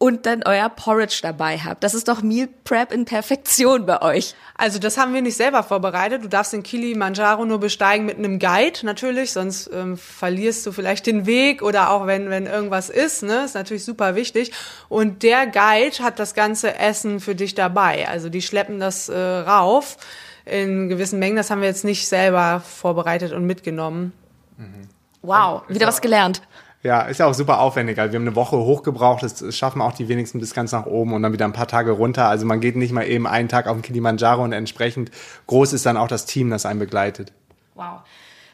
und 0.00 0.24
dann 0.24 0.42
euer 0.46 0.70
Porridge 0.70 1.18
dabei 1.20 1.58
habt. 1.58 1.84
Das 1.84 1.92
ist 1.92 2.08
doch 2.08 2.22
Meal 2.22 2.48
Prep 2.64 2.90
in 2.90 3.04
Perfektion 3.04 3.84
bei 3.84 4.00
euch. 4.00 4.34
Also 4.56 4.78
das 4.78 4.96
haben 4.96 5.12
wir 5.12 5.20
nicht 5.20 5.36
selber 5.36 5.62
vorbereitet. 5.62 6.24
Du 6.24 6.28
darfst 6.28 6.54
den 6.54 6.62
Kilimanjaro 6.62 7.44
nur 7.44 7.60
besteigen 7.60 8.06
mit 8.06 8.16
einem 8.16 8.38
Guide 8.38 8.78
natürlich, 8.84 9.32
sonst 9.32 9.68
ähm, 9.74 9.98
verlierst 9.98 10.64
du 10.64 10.72
vielleicht 10.72 11.06
den 11.06 11.26
Weg 11.26 11.60
oder 11.60 11.90
auch 11.90 12.06
wenn 12.06 12.30
wenn 12.30 12.46
irgendwas 12.46 12.88
ist, 12.88 13.22
ne, 13.22 13.44
ist 13.44 13.54
natürlich 13.54 13.84
super 13.84 14.14
wichtig. 14.14 14.52
Und 14.88 15.22
der 15.22 15.46
Guide 15.46 16.02
hat 16.02 16.18
das 16.18 16.32
ganze 16.32 16.78
Essen 16.78 17.20
für 17.20 17.34
dich 17.34 17.54
dabei. 17.54 18.08
Also 18.08 18.30
die 18.30 18.40
schleppen 18.40 18.80
das 18.80 19.10
äh, 19.10 19.18
rauf 19.18 19.98
in 20.46 20.88
gewissen 20.88 21.18
Mengen. 21.18 21.36
Das 21.36 21.50
haben 21.50 21.60
wir 21.60 21.68
jetzt 21.68 21.84
nicht 21.84 22.08
selber 22.08 22.60
vorbereitet 22.60 23.34
und 23.34 23.44
mitgenommen. 23.44 24.14
Mhm. 24.56 24.88
Wow, 25.20 25.64
wieder 25.68 25.86
was 25.86 26.00
gelernt. 26.00 26.40
Ja, 26.82 27.02
ist 27.02 27.18
ja 27.20 27.26
auch 27.26 27.34
super 27.34 27.60
aufwendig. 27.60 27.98
Also 27.98 28.12
wir 28.12 28.18
haben 28.18 28.26
eine 28.26 28.36
Woche 28.36 28.56
hochgebraucht, 28.56 29.22
das 29.22 29.54
schaffen 29.54 29.82
auch 29.82 29.92
die 29.92 30.08
wenigsten 30.08 30.40
bis 30.40 30.54
ganz 30.54 30.72
nach 30.72 30.86
oben 30.86 31.12
und 31.12 31.22
dann 31.22 31.32
wieder 31.32 31.44
ein 31.44 31.52
paar 31.52 31.68
Tage 31.68 31.90
runter. 31.90 32.26
Also 32.26 32.46
man 32.46 32.60
geht 32.60 32.76
nicht 32.76 32.92
mal 32.92 33.06
eben 33.06 33.26
einen 33.26 33.48
Tag 33.48 33.66
auf 33.66 33.76
den 33.76 33.82
Kilimanjaro 33.82 34.42
und 34.42 34.52
entsprechend 34.52 35.10
groß 35.46 35.74
ist 35.74 35.84
dann 35.84 35.98
auch 35.98 36.08
das 36.08 36.24
Team, 36.24 36.48
das 36.48 36.64
einen 36.64 36.78
begleitet. 36.78 37.32
Wow 37.74 38.00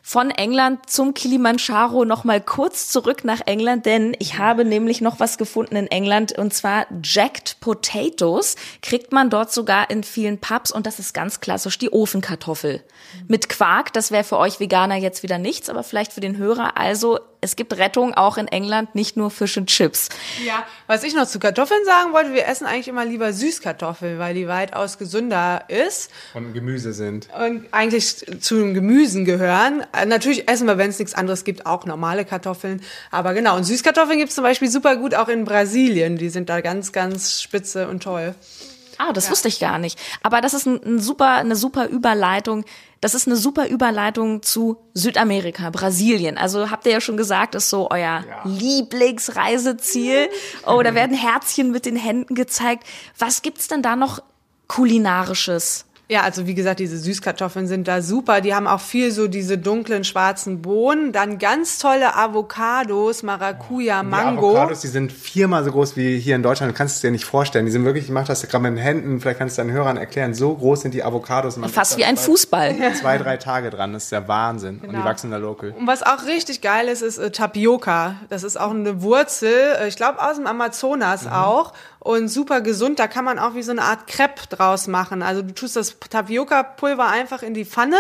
von 0.09 0.31
England 0.31 0.89
zum 0.89 1.15
Kilimanjaro 1.15 2.05
noch 2.05 2.23
mal 2.23 2.41
kurz 2.41 2.87
zurück 2.87 3.25
nach 3.25 3.41
England, 3.45 3.87
denn 3.87 4.15
ich 4.21 4.39
habe 4.39 4.65
nämlich 4.65 5.01
noch 5.01 5.19
was 5.19 5.37
gefunden 5.37 5.75
in 5.75 5.89
England 5.89 6.31
und 6.39 6.55
zwar 6.55 6.87
Jacked 7.03 7.57
Potatoes 7.59 8.55
kriegt 8.83 9.11
man 9.11 9.31
dort 9.31 9.53
sogar 9.53 9.91
in 9.91 10.05
vielen 10.05 10.39
Pubs 10.39 10.71
und 10.71 10.87
das 10.87 11.01
ist 11.01 11.13
ganz 11.13 11.41
klassisch 11.41 11.77
die 11.79 11.93
Ofenkartoffel 11.93 12.85
mit 13.27 13.49
Quark. 13.49 13.93
Das 13.95 14.13
wäre 14.13 14.23
für 14.23 14.39
euch 14.39 14.61
Veganer 14.61 14.95
jetzt 14.95 15.25
wieder 15.25 15.39
nichts, 15.39 15.69
aber 15.69 15.83
vielleicht 15.83 16.13
für 16.13 16.21
den 16.21 16.37
Hörer. 16.37 16.77
Also 16.77 17.19
es 17.47 17.55
gibt 17.55 17.77
Rettung 17.79 18.13
auch 18.13 18.39
in 18.39 18.49
England, 18.49 18.97
nicht 18.97 19.17
nur 19.17 19.31
Fish 19.31 19.57
und 19.57 19.69
Chips. 19.69 20.09
Ja, 20.45 20.67
was 20.89 21.05
ich 21.05 21.15
noch 21.15 21.29
zu 21.29 21.39
Kartoffeln 21.39 21.81
sagen 21.85 22.13
wollte, 22.13 22.35
wir 22.35 22.47
essen 22.49 22.67
eigentlich 22.67 22.89
immer 22.89 23.05
lieber 23.05 23.33
Süßkartoffeln, 23.33 24.19
weil 24.19 24.35
die 24.35 24.49
weitaus 24.49 24.99
gesünder 24.99 25.63
ist. 25.69 26.11
Und 26.35 26.55
Gemüse 26.55 26.93
sind. 26.93 27.29
Und 27.39 27.67
eigentlich 27.71 28.27
zu 28.41 28.57
den 28.57 28.75
Gemüsen 28.75 29.25
gehören. 29.25 29.85
Äh, 29.93 30.07
natürlich 30.07 30.49
essen 30.49 30.67
wir, 30.67 30.77
wenn 30.77 30.91
es 30.91 30.99
nichts 30.99 31.15
anderes 31.15 31.45
gibt, 31.45 31.67
auch 31.67 31.87
normale 31.87 32.25
Kartoffeln. 32.25 32.83
Aber 33.13 33.33
genau, 33.33 33.55
und 33.57 33.63
Süßkartoffeln 33.63 34.19
gibt 34.19 34.31
es 34.31 34.35
zum 34.35 34.43
Beispiel 34.43 34.69
super 34.69 34.97
gut 34.97 35.15
auch 35.15 35.29
in 35.29 35.45
Brasilien. 35.45 36.19
Die 36.19 36.31
sind 36.31 36.49
da 36.49 36.61
ganz, 36.61 36.91
ganz 36.91 37.41
spitze 37.41 37.87
und 37.87 38.03
toll. 38.03 38.35
Ah, 38.99 39.13
das 39.13 39.27
ja. 39.27 39.31
wusste 39.31 39.49
ich 39.49 39.59
gar 39.61 39.79
nicht. 39.79 39.99
Aber 40.23 40.41
das 40.41 40.55
ist 40.55 40.67
ein, 40.67 40.81
ein 40.85 40.99
super, 41.01 41.33
eine 41.37 41.57
super 41.57 41.89
Überleitung 41.89 42.65
das 43.01 43.15
ist 43.15 43.27
eine 43.27 43.37
super 43.37 43.69
Überleitung 43.69 44.43
zu 44.43 44.79
Südamerika, 44.95 45.71
Brasilien. 45.71 46.39
Also 46.39 46.71
habt 46.71 46.87
ihr 46.87 46.93
ja 46.93 47.01
schon 47.01 47.17
gesagt, 47.17 47.55
ist 47.55 47.69
so 47.69 47.91
euer 47.91 48.25
ja. 48.27 48.43
Lieblingsreiseziel. 48.45 50.29
Oh, 50.67 50.83
da 50.83 50.95
werden 50.95 51.17
Herzchen 51.17 51.71
mit 51.71 51.85
den 51.87 51.97
Händen 51.97 52.35
gezeigt. 52.35 52.85
Was 53.19 53.43
gibt's 53.43 53.69
denn 53.69 53.83
da 53.83 53.97
noch 53.97 54.23
kulinarisches? 54.69 55.86
Ja, 56.09 56.23
also 56.23 56.47
wie 56.47 56.55
gesagt, 56.55 56.79
diese 56.79 56.99
Süßkartoffeln 56.99 57.67
sind 57.67 57.89
da 57.89 58.01
super. 58.01 58.41
Die 58.41 58.55
haben 58.55 58.69
auch 58.69 58.81
viel 58.81 59.11
so 59.11 59.27
diese 59.27 59.59
dunklen 59.59 60.05
schwarzen 60.05 60.63
Bohnen. 60.63 61.11
Dann 61.11 61.39
ganz 61.39 61.79
tolle 61.79 62.15
Avocados, 62.15 63.25
Maracuja, 63.25 64.05
Mango. 64.05 64.53
Die 64.53 64.57
Avocados, 64.57 64.81
die 64.83 64.87
sind 64.87 65.11
viermal 65.11 65.65
so 65.65 65.73
groß 65.73 65.97
wie 65.97 66.21
hier 66.21 66.37
in 66.37 66.45
Deutschland. 66.45 66.73
Du 66.73 66.77
kannst 66.77 66.95
es 66.95 67.01
dir 67.01 67.11
nicht 67.11 67.25
vorstellen. 67.25 67.67
Die 67.67 67.73
sind 67.73 67.85
wirklich, 67.85 68.05
ich 68.05 68.11
mache 68.11 68.29
das 68.29 68.47
gerade 68.47 68.63
mit 68.63 68.75
den 68.75 68.79
Händen, 68.79 69.21
vielleicht 69.21 69.41
kannst 69.41 69.59
du 69.59 69.63
deinen 69.63 69.73
Hörern 69.73 69.97
erklären, 69.97 70.33
so 70.33 70.55
groß 70.55 70.83
sind 70.83 70.95
die 70.95 71.03
Avocados. 71.03 71.57
Man 71.57 71.71
Fast 71.71 71.99
wie 71.99 72.05
ein 72.05 72.17
Fußball. 72.17 72.77
Zwei, 72.95 73.19
drei 73.19 73.37
Tage 73.37 73.71
dran. 73.71 73.93
Das 73.93 74.05
ist 74.05 74.13
der 74.13 74.29
Wahnsinn. 74.29 74.77
Genau. 74.77 74.85
Und 74.85 74.91
die 74.91 74.97
genau. 74.99 75.09
wachsen 75.09 75.33
da 75.33 75.39
local. 75.39 75.75
Und 75.77 75.89
was 75.89 76.05
auch 76.05 76.25
richtig 76.27 76.61
geil 76.61 76.87
ist, 76.87 77.03
ist 77.03 77.19
äh, 77.19 77.33
Tapioca. 77.33 78.15
Das 78.29 78.45
ist 78.45 78.61
auch 78.61 78.71
eine 78.71 79.03
Wurzel, 79.03 79.51
äh, 79.81 79.89
ich 79.89 79.97
glaube 79.97 80.23
aus 80.23 80.37
dem 80.37 80.47
Amazonas 80.47 81.25
mhm. 81.25 81.33
auch 81.33 81.73
und 82.07 82.29
super 82.29 82.61
gesund. 82.61 83.01
Da 83.01 83.09
kann 83.09 83.25
man 83.25 83.41
auch 83.41 83.55
wie 83.55 83.63
so 83.63 83.73
eine 83.73 83.83
Art 83.83 84.07
Crepe 84.07 84.47
draus 84.49 84.87
machen. 84.87 85.23
Also 85.23 85.43
du 85.43 85.53
tust 85.53 85.75
das 85.75 85.99
Tapioca-Pulver 85.99 87.09
einfach 87.09 87.43
in 87.43 87.53
die 87.53 87.65
Pfanne 87.65 87.99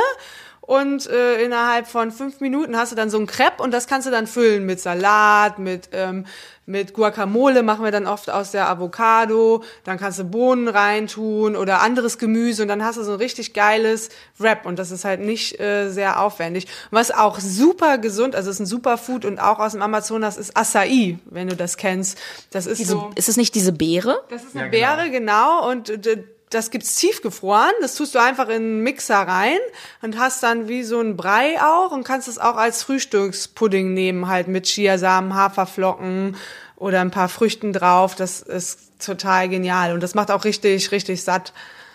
und 0.66 1.08
äh, 1.08 1.42
innerhalb 1.42 1.86
von 1.86 2.10
fünf 2.10 2.40
Minuten 2.40 2.76
hast 2.76 2.92
du 2.92 2.96
dann 2.96 3.10
so 3.10 3.18
ein 3.18 3.26
Crepe 3.26 3.62
und 3.62 3.72
das 3.72 3.86
kannst 3.86 4.06
du 4.06 4.10
dann 4.10 4.26
füllen 4.26 4.66
mit 4.66 4.80
Salat, 4.80 5.58
mit 5.58 5.88
ähm, 5.92 6.26
mit 6.66 6.94
Guacamole 6.94 7.62
machen 7.62 7.84
wir 7.84 7.92
dann 7.92 8.08
oft 8.08 8.28
aus 8.28 8.50
der 8.50 8.68
Avocado, 8.68 9.62
dann 9.84 9.98
kannst 9.98 10.18
du 10.18 10.24
Bohnen 10.24 10.66
reintun 10.66 11.54
oder 11.54 11.80
anderes 11.80 12.18
Gemüse 12.18 12.62
und 12.62 12.68
dann 12.68 12.84
hast 12.84 12.98
du 12.98 13.04
so 13.04 13.12
ein 13.12 13.18
richtig 13.18 13.54
geiles 13.54 14.08
Wrap 14.36 14.66
und 14.66 14.78
das 14.78 14.90
ist 14.90 15.04
halt 15.04 15.20
nicht 15.20 15.60
äh, 15.60 15.88
sehr 15.90 16.20
aufwendig. 16.20 16.66
Was 16.90 17.12
auch 17.12 17.38
super 17.38 17.98
gesund, 17.98 18.34
also 18.34 18.50
ist 18.50 18.58
ein 18.58 18.66
Superfood 18.66 19.24
und 19.24 19.38
auch 19.38 19.60
aus 19.60 19.72
dem 19.72 19.82
Amazonas 19.82 20.36
ist 20.36 20.56
Acai, 20.56 21.20
wenn 21.26 21.46
du 21.48 21.54
das 21.54 21.76
kennst. 21.76 22.18
Das 22.50 22.66
ist 22.66 22.78
diese, 22.78 22.92
so. 22.92 23.10
Ist 23.14 23.28
es 23.28 23.36
nicht 23.36 23.54
diese 23.54 23.72
Beere? 23.72 24.24
Das 24.28 24.42
ist 24.42 24.56
eine 24.56 24.64
ja, 24.64 24.70
genau. 24.70 24.96
Beere, 24.96 25.10
genau 25.10 25.70
und 25.70 25.88
äh, 25.88 26.24
das 26.50 26.70
gibt's 26.70 26.96
tiefgefroren. 26.96 27.72
Das 27.80 27.94
tust 27.94 28.14
du 28.14 28.18
einfach 28.20 28.48
in 28.48 28.54
einen 28.56 28.82
Mixer 28.82 29.16
rein 29.16 29.58
und 30.02 30.18
hast 30.18 30.42
dann 30.42 30.68
wie 30.68 30.82
so 30.82 31.00
ein 31.00 31.16
Brei 31.16 31.60
auch 31.60 31.90
und 31.90 32.04
kannst 32.04 32.28
es 32.28 32.38
auch 32.38 32.56
als 32.56 32.82
Frühstückspudding 32.82 33.92
nehmen, 33.92 34.28
halt 34.28 34.48
mit 34.48 34.66
Chiasamen, 34.66 35.34
Haferflocken 35.34 36.36
oder 36.76 37.00
ein 37.00 37.10
paar 37.10 37.28
Früchten 37.28 37.72
drauf. 37.72 38.14
Das 38.14 38.40
ist 38.40 38.78
total 39.04 39.48
genial 39.48 39.92
und 39.92 40.02
das 40.02 40.14
macht 40.14 40.30
auch 40.30 40.44
richtig, 40.44 40.92
richtig 40.92 41.22
satt. 41.22 41.52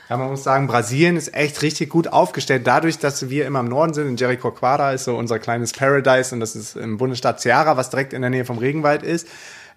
Ja, 0.09 0.17
man 0.17 0.29
muss 0.29 0.43
sagen, 0.43 0.67
Brasilien 0.67 1.15
ist 1.15 1.33
echt 1.33 1.61
richtig 1.61 1.89
gut 1.89 2.09
aufgestellt. 2.09 2.67
Dadurch, 2.67 2.99
dass 2.99 3.29
wir 3.29 3.45
immer 3.45 3.61
im 3.61 3.69
Norden 3.69 3.93
sind, 3.93 4.07
in 4.09 4.17
Jericoacoara 4.17 4.91
ist 4.91 5.05
so 5.05 5.15
unser 5.15 5.39
kleines 5.39 5.71
Paradise 5.71 6.35
und 6.35 6.41
das 6.41 6.57
ist 6.57 6.75
im 6.75 6.97
Bundesstaat 6.97 7.39
Ceará, 7.39 7.77
was 7.77 7.89
direkt 7.89 8.11
in 8.11 8.21
der 8.21 8.29
Nähe 8.29 8.43
vom 8.43 8.57
Regenwald 8.57 9.03
ist 9.03 9.29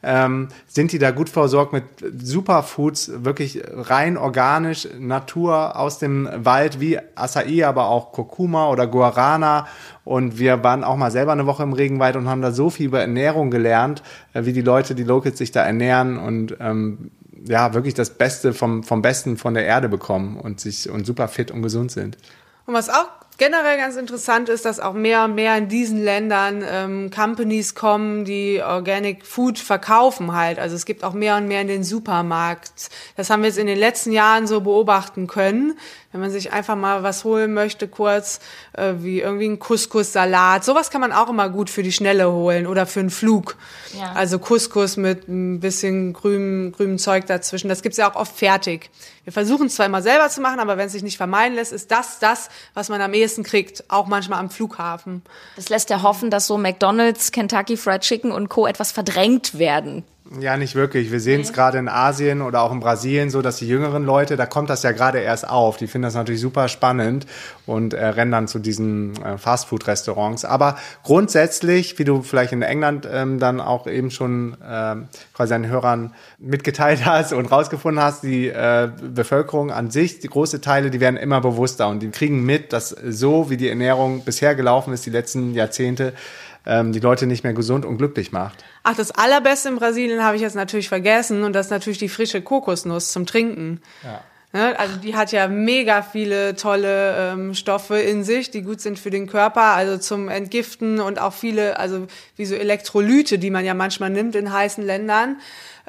ähm, 0.05 0.49
sind 0.67 0.93
die 0.93 0.99
da 0.99 1.11
gut 1.11 1.29
versorgt 1.29 1.73
mit 1.73 1.85
Superfoods, 2.23 3.25
wirklich 3.25 3.63
rein 3.73 4.17
organisch, 4.17 4.89
Natur 4.99 5.77
aus 5.77 5.99
dem 5.99 6.29
Wald, 6.35 6.81
wie 6.81 6.99
Acai, 7.15 7.67
aber 7.67 7.89
auch 7.89 8.13
Kurkuma 8.13 8.69
oder 8.69 8.87
Guarana. 8.87 9.67
Und 10.05 10.39
wir 10.39 10.63
waren 10.63 10.85
auch 10.85 10.97
mal 10.97 11.11
selber 11.11 11.33
eine 11.33 11.47
Woche 11.47 11.63
im 11.63 11.73
Regenwald 11.73 12.17
und 12.17 12.29
haben 12.29 12.43
da 12.43 12.53
so 12.53 12.71
viel 12.71 12.87
über 12.87 13.01
Ernährung 13.01 13.51
gelernt, 13.51 14.03
äh, 14.35 14.45
wie 14.45 14.53
die 14.53 14.63
Leute, 14.63 14.95
die 14.95 15.05
Locals 15.05 15.39
sich 15.39 15.51
da 15.51 15.65
ernähren 15.65 16.19
und 16.19 16.57
ähm, 16.61 17.11
ja, 17.47 17.75
wirklich 17.75 17.95
das 17.95 18.11
Beste 18.11 18.53
vom, 18.53 18.83
vom 18.83 19.03
Besten 19.03 19.37
von 19.37 19.55
der 19.55 19.67
Erde 19.67 19.89
bekommen 19.89 20.37
und 20.37 20.61
sich 20.61 20.89
und 20.89 21.05
super 21.07 21.29
fit 21.29 21.51
und 21.51 21.63
gesund 21.63 21.91
sind. 21.91 22.17
Und 22.67 22.75
was 22.75 22.89
auch 22.89 23.09
generell 23.39 23.77
ganz 23.77 23.97
interessant 23.97 24.49
ist, 24.49 24.65
dass 24.65 24.81
auch 24.81 24.93
mehr 24.93 25.25
und 25.25 25.35
mehr 25.35 25.57
in 25.57 25.69
diesen 25.69 26.03
Ländern 26.03 26.65
ähm, 26.67 27.11
Companies 27.11 27.75
kommen, 27.75 28.25
die 28.25 28.63
Organic 28.63 29.27
Food 29.27 29.59
verkaufen 29.59 30.35
halt. 30.35 30.59
Also 30.59 30.77
es 30.77 30.85
gibt 30.85 31.05
auch 31.05 31.15
mehr 31.15 31.37
und 31.37 31.49
mehr 31.49 31.61
in 31.61 31.69
den 31.69 31.85
Supermarkt. 31.85 32.91
Das 33.17 33.31
haben 33.31 33.43
wir 33.43 33.49
jetzt 33.49 33.59
in 33.59 33.67
den 33.67 33.79
letzten 33.79 34.13
Jahren 34.13 34.47
so 34.47 34.61
beobachten 34.61 35.27
können. 35.27 35.77
Wenn 36.15 36.21
man 36.21 36.31
sich 36.31 36.53
einfach 36.53 36.77
mal 36.77 37.03
was 37.03 37.25
holen 37.25 37.55
möchte, 37.55 37.89
kurz, 37.89 38.39
äh, 38.75 38.93
wie 38.99 39.21
irgendwie 39.21 39.49
ein 39.49 39.59
Couscous-Salat. 39.59 40.65
Sowas 40.65 40.93
kann 40.93 41.01
man 41.01 41.11
auch 41.11 41.29
immer 41.29 41.49
gut 41.49 41.71
für 41.71 41.83
die 41.83 41.91
Schnelle 41.91 42.31
holen 42.31 42.69
oder 42.69 42.87
für 42.87 43.01
einen 43.01 43.11
Flug. 43.11 43.57
Ja. 43.99 44.13
Also 44.13 44.39
Couscous 44.39 44.97
mit 44.97 45.27
ein 45.27 45.59
bisschen 45.59 46.13
grünem, 46.13 46.71
grünem 46.71 46.99
Zeug 46.99 47.27
dazwischen. 47.27 47.69
Das 47.69 47.83
gibt's 47.83 47.99
ja 47.99 48.09
auch 48.09 48.15
oft 48.15 48.39
fertig. 48.39 48.91
Wir 49.25 49.33
versuchen 49.33 49.67
es 49.67 49.75
zwar 49.75 49.87
immer 49.87 50.03
selber 50.03 50.29
zu 50.29 50.41
machen, 50.41 50.61
aber 50.61 50.77
wenn 50.77 50.87
es 50.87 50.93
sich 50.93 51.03
nicht 51.03 51.17
vermeiden 51.17 51.57
lässt, 51.57 51.73
ist 51.73 51.91
das 51.91 52.21
das, 52.21 52.49
was 52.75 52.91
man 52.91 53.01
am 53.01 53.13
ehesten 53.13 53.43
kriegt, 53.43 53.83
auch 53.89 54.07
manchmal 54.07 54.39
am 54.39 54.51
Flughafen. 54.51 55.23
Das 55.57 55.69
lässt 55.69 55.91
ja 55.91 56.03
hoffen, 56.03 56.31
dass 56.31 56.47
so 56.47 56.57
McDonald's, 56.57 57.33
Kentucky 57.33 57.77
Fried 57.77 58.03
Chicken 58.03 58.31
und 58.31 58.49
Co. 58.49 58.69
etwas 58.69 58.93
verdrängt 58.93 59.59
werden. 59.59 60.05
Ja, 60.41 60.57
nicht 60.57 60.75
wirklich. 60.75 61.13
Wir 61.13 61.21
sehen 61.21 61.43
es 61.43 61.49
okay. 61.49 61.57
gerade 61.57 61.79
in 61.79 61.87
Asien 61.87 62.41
oder 62.41 62.63
auch 62.63 62.73
in 62.73 62.81
Brasilien 62.81 63.29
so, 63.29 63.43
dass 63.43 63.59
die 63.59 63.69
jüngeren 63.69 64.05
Leute, 64.07 64.37
da 64.37 64.47
kommt 64.47 64.71
das 64.71 64.83
ja 64.83 64.93
gerade 64.93 65.19
erst 65.19 65.47
auf. 65.47 65.77
Die 65.77 65.87
finden 65.87 66.05
das 66.05 66.15
natürlich 66.15 66.41
super 66.41 66.69
spannend 66.69 67.27
und 67.67 67.93
äh, 67.93 68.07
rennen 68.07 68.33
dann 68.33 68.49
zu 68.49 68.59
diesen 68.59 69.23
äh, 69.23 69.37
Fastfood-Restaurants. 69.37 70.47
Aber 70.47 70.79
grundsätzlich, 71.03 71.99
wie 71.99 72.05
du 72.05 72.23
vielleicht 72.23 72.55
in 72.55 72.63
England 72.63 73.07
ähm, 73.11 73.39
dann 73.39 73.61
auch 73.61 73.87
eben 73.87 74.11
schon 74.11 74.57
äh, 74.63 74.97
quasi 75.35 75.51
deinen 75.51 75.67
Hörern 75.67 76.15
mitgeteilt 76.39 77.05
hast 77.05 77.35
und 77.35 77.53
rausgefunden 77.53 78.03
hast, 78.03 78.23
die 78.23 78.49
äh, 78.49 78.89
Bevölkerung 79.03 79.73
an 79.73 79.91
sich, 79.91 80.21
die 80.21 80.29
große 80.29 80.63
Teile, 80.63 80.91
die 80.91 81.01
werden 81.01 81.19
immer 81.19 81.43
bewusster 81.43 81.89
und 81.89 82.01
die 82.01 82.09
kriegen 82.09 82.47
mit, 82.47 82.73
dass 82.73 82.89
so 82.89 83.51
wie 83.51 83.59
die 83.59 83.69
Ernährung 83.69 84.25
bisher 84.25 84.55
gelaufen 84.55 84.95
ist, 84.95 85.05
die 85.05 85.11
letzten 85.11 85.53
Jahrzehnte, 85.53 86.15
ähm, 86.67 86.93
die 86.93 87.01
Leute 87.01 87.27
nicht 87.27 87.45
mehr 87.45 87.53
gesund 87.53 87.85
und 87.85 87.99
glücklich 87.99 88.33
macht. 88.33 88.65
Ach, 88.83 88.97
das 88.97 89.11
allerbeste 89.11 89.69
in 89.69 89.77
Brasilien 89.77 90.23
habe 90.23 90.37
ich 90.37 90.43
jetzt 90.43 90.57
natürlich 90.57 90.89
vergessen 90.89 91.43
und 91.43 91.53
das 91.53 91.67
ist 91.67 91.71
natürlich 91.71 91.99
die 91.99 92.09
frische 92.09 92.43
Kokosnuss 92.43 93.13
zum 93.13 93.27
Trinken. 93.27 93.81
Ja. 94.03 94.21
Ne, 94.55 94.79
also 94.79 94.99
die 94.99 95.17
hat 95.17 95.33
ja 95.33 95.49
mega 95.49 96.03
viele 96.03 96.55
tolle 96.55 97.33
ähm, 97.33 97.55
Stoffe 97.55 97.99
in 97.99 98.23
sich, 98.23 98.53
die 98.53 98.63
gut 98.63 98.81
sind 98.81 99.01
für 99.01 99.11
den 99.11 99.27
Körper, 99.27 99.75
also 99.75 99.99
zum 99.99 100.29
Entgiften 100.29 101.01
und 101.01 101.21
auch 101.21 101.33
viele, 101.33 101.81
also 101.81 102.07
wie 102.37 102.45
so 102.45 102.55
Elektrolyte, 102.55 103.41
die 103.41 103.51
man 103.51 103.65
ja 103.65 103.75
manchmal 103.75 104.11
nimmt 104.11 104.37
in 104.37 104.53
heißen 104.53 104.87
Ländern. 104.87 105.41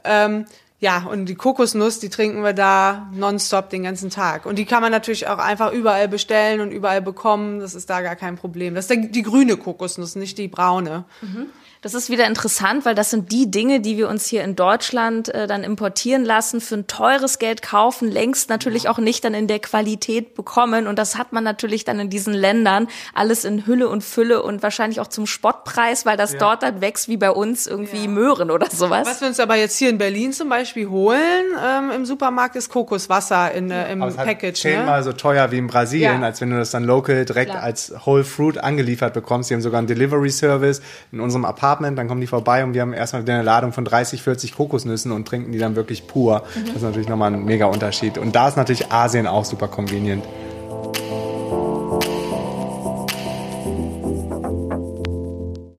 Ähm, 0.03 0.45
ja, 0.79 1.05
und 1.09 1.27
die 1.27 1.35
Kokosnuss, 1.35 1.99
die 1.99 2.09
trinken 2.09 2.43
wir 2.43 2.53
da 2.53 3.09
nonstop 3.13 3.69
den 3.69 3.83
ganzen 3.83 4.09
Tag. 4.09 4.45
Und 4.45 4.59
die 4.59 4.65
kann 4.65 4.81
man 4.81 4.91
natürlich 4.91 5.27
auch 5.27 5.38
einfach 5.38 5.71
überall 5.71 6.09
bestellen 6.09 6.59
und 6.59 6.71
überall 6.71 7.01
bekommen. 7.01 7.59
Das 7.59 7.75
ist 7.75 7.89
da 7.89 8.01
gar 8.01 8.15
kein 8.17 8.35
Problem. 8.35 8.75
Das 8.75 8.89
ist 8.89 8.99
die 9.11 9.21
grüne 9.21 9.55
Kokosnuss, 9.55 10.15
nicht 10.15 10.38
die 10.38 10.49
braune. 10.49 11.05
Mhm. 11.21 11.47
Das 11.86 11.93
ist 11.93 12.10
wieder 12.10 12.26
interessant, 12.26 12.84
weil 12.84 12.95
das 12.95 13.12
sind 13.12 13.32
die 13.32 13.52
Dinge, 13.52 13.80
die 13.80 13.95
wir 13.95 14.10
uns 14.10 14.26
hier 14.26 14.43
in 14.43 14.56
Deutschland 14.56 15.30
äh, 15.30 15.45
dann 15.45 15.63
importieren 15.63 16.26
lassen, 16.26 16.60
für 16.60 16.74
ein 16.74 16.88
teures 16.88 17.38
Geld 17.38 17.62
kaufen, 17.62 18.10
längst 18.10 18.50
natürlich 18.50 18.89
auch 18.89 18.98
nicht 18.98 19.24
dann 19.24 19.36
in 19.36 19.45
der 19.45 19.60
Qualität 19.60 20.34
bekommen. 20.34 20.88
Und 20.88 20.98
das 20.98 21.15
hat 21.15 21.32
man 21.32 21.43
natürlich 21.43 21.86
dann 21.86 22.00
in 22.00 22.10
diesen 22.10 22.34
Ländern 22.34 22.88
alles 23.13 23.45
in 23.45 23.67
Hülle 23.67 23.88
und 23.88 24.04
Fülle 24.04 24.41
und 24.41 24.63
wahrscheinlich 24.63 25.00
auch 25.00 25.10
zum 25.10 25.28
Spottpreis, 25.28 26.08
weil 26.08 26.17
das 26.17 26.34
ja. 26.34 26.39
dort 26.39 26.63
dann 26.63 26.82
wächst 26.82 27.08
wie 27.08 27.17
bei 27.17 27.30
uns 27.30 27.67
irgendwie 27.67 28.06
ja. 28.06 28.10
Möhren 28.10 28.50
oder 28.50 28.65
sowas. 28.71 29.08
Was 29.08 29.21
wir 29.21 29.28
uns 29.28 29.39
aber 29.39 29.56
jetzt 29.56 29.78
hier 29.78 29.91
in 29.91 30.00
Berlin 30.00 30.34
zum 30.34 30.50
Beispiel 30.50 30.89
holen 30.89 31.19
ähm, 31.63 31.91
im 31.91 32.06
Supermarkt 32.08 32.56
ist 32.56 32.69
Kokoswasser 32.69 33.52
in, 33.52 33.69
äh, 33.69 33.91
im 33.91 34.02
aber 34.02 34.12
Package. 34.12 34.60
Zehnmal 34.60 35.02
ne? 35.02 35.04
so 35.04 35.13
teuer 35.13 35.52
wie 35.52 35.60
in 35.60 35.67
Brasilien, 35.67 36.21
ja. 36.21 36.26
als 36.26 36.41
wenn 36.41 36.50
du 36.50 36.58
das 36.58 36.71
dann 36.71 36.84
local 36.84 37.26
direkt 37.26 37.52
Klar. 37.52 37.62
als 37.62 37.93
Whole 38.08 38.24
Fruit 38.24 38.58
angeliefert 38.58 39.13
bekommst. 39.13 39.52
Die 39.52 39.54
haben 39.54 39.62
sogar 39.62 39.78
einen 39.78 39.88
Delivery 39.88 40.32
Service 40.32 40.82
in 41.12 41.19
unserem 41.19 41.45
Apartment 41.45 41.74
Apartment, 41.75 41.97
dann 41.97 42.07
kommen 42.07 42.21
die 42.21 42.27
vorbei 42.27 42.63
und 42.63 42.73
wir 42.73 42.81
haben 42.81 42.93
erstmal 42.93 43.21
eine 43.21 43.41
Ladung 43.41 43.73
von 43.73 43.83
30, 43.83 44.21
40 44.21 44.55
Kokosnüssen 44.55 45.11
und 45.11 45.27
trinken 45.27 45.51
die 45.51 45.57
dann 45.57 45.75
wirklich 45.75 46.07
pur. 46.07 46.43
Das 46.67 46.77
ist 46.77 46.81
natürlich 46.83 47.09
nochmal 47.09 47.33
ein 47.33 47.43
mega 47.43 47.65
Unterschied. 47.65 48.17
Und 48.17 48.35
da 48.35 48.47
ist 48.47 48.55
natürlich 48.55 48.91
Asien 48.91 49.27
auch 49.27 49.43
super 49.43 49.67
convenient. 49.67 50.23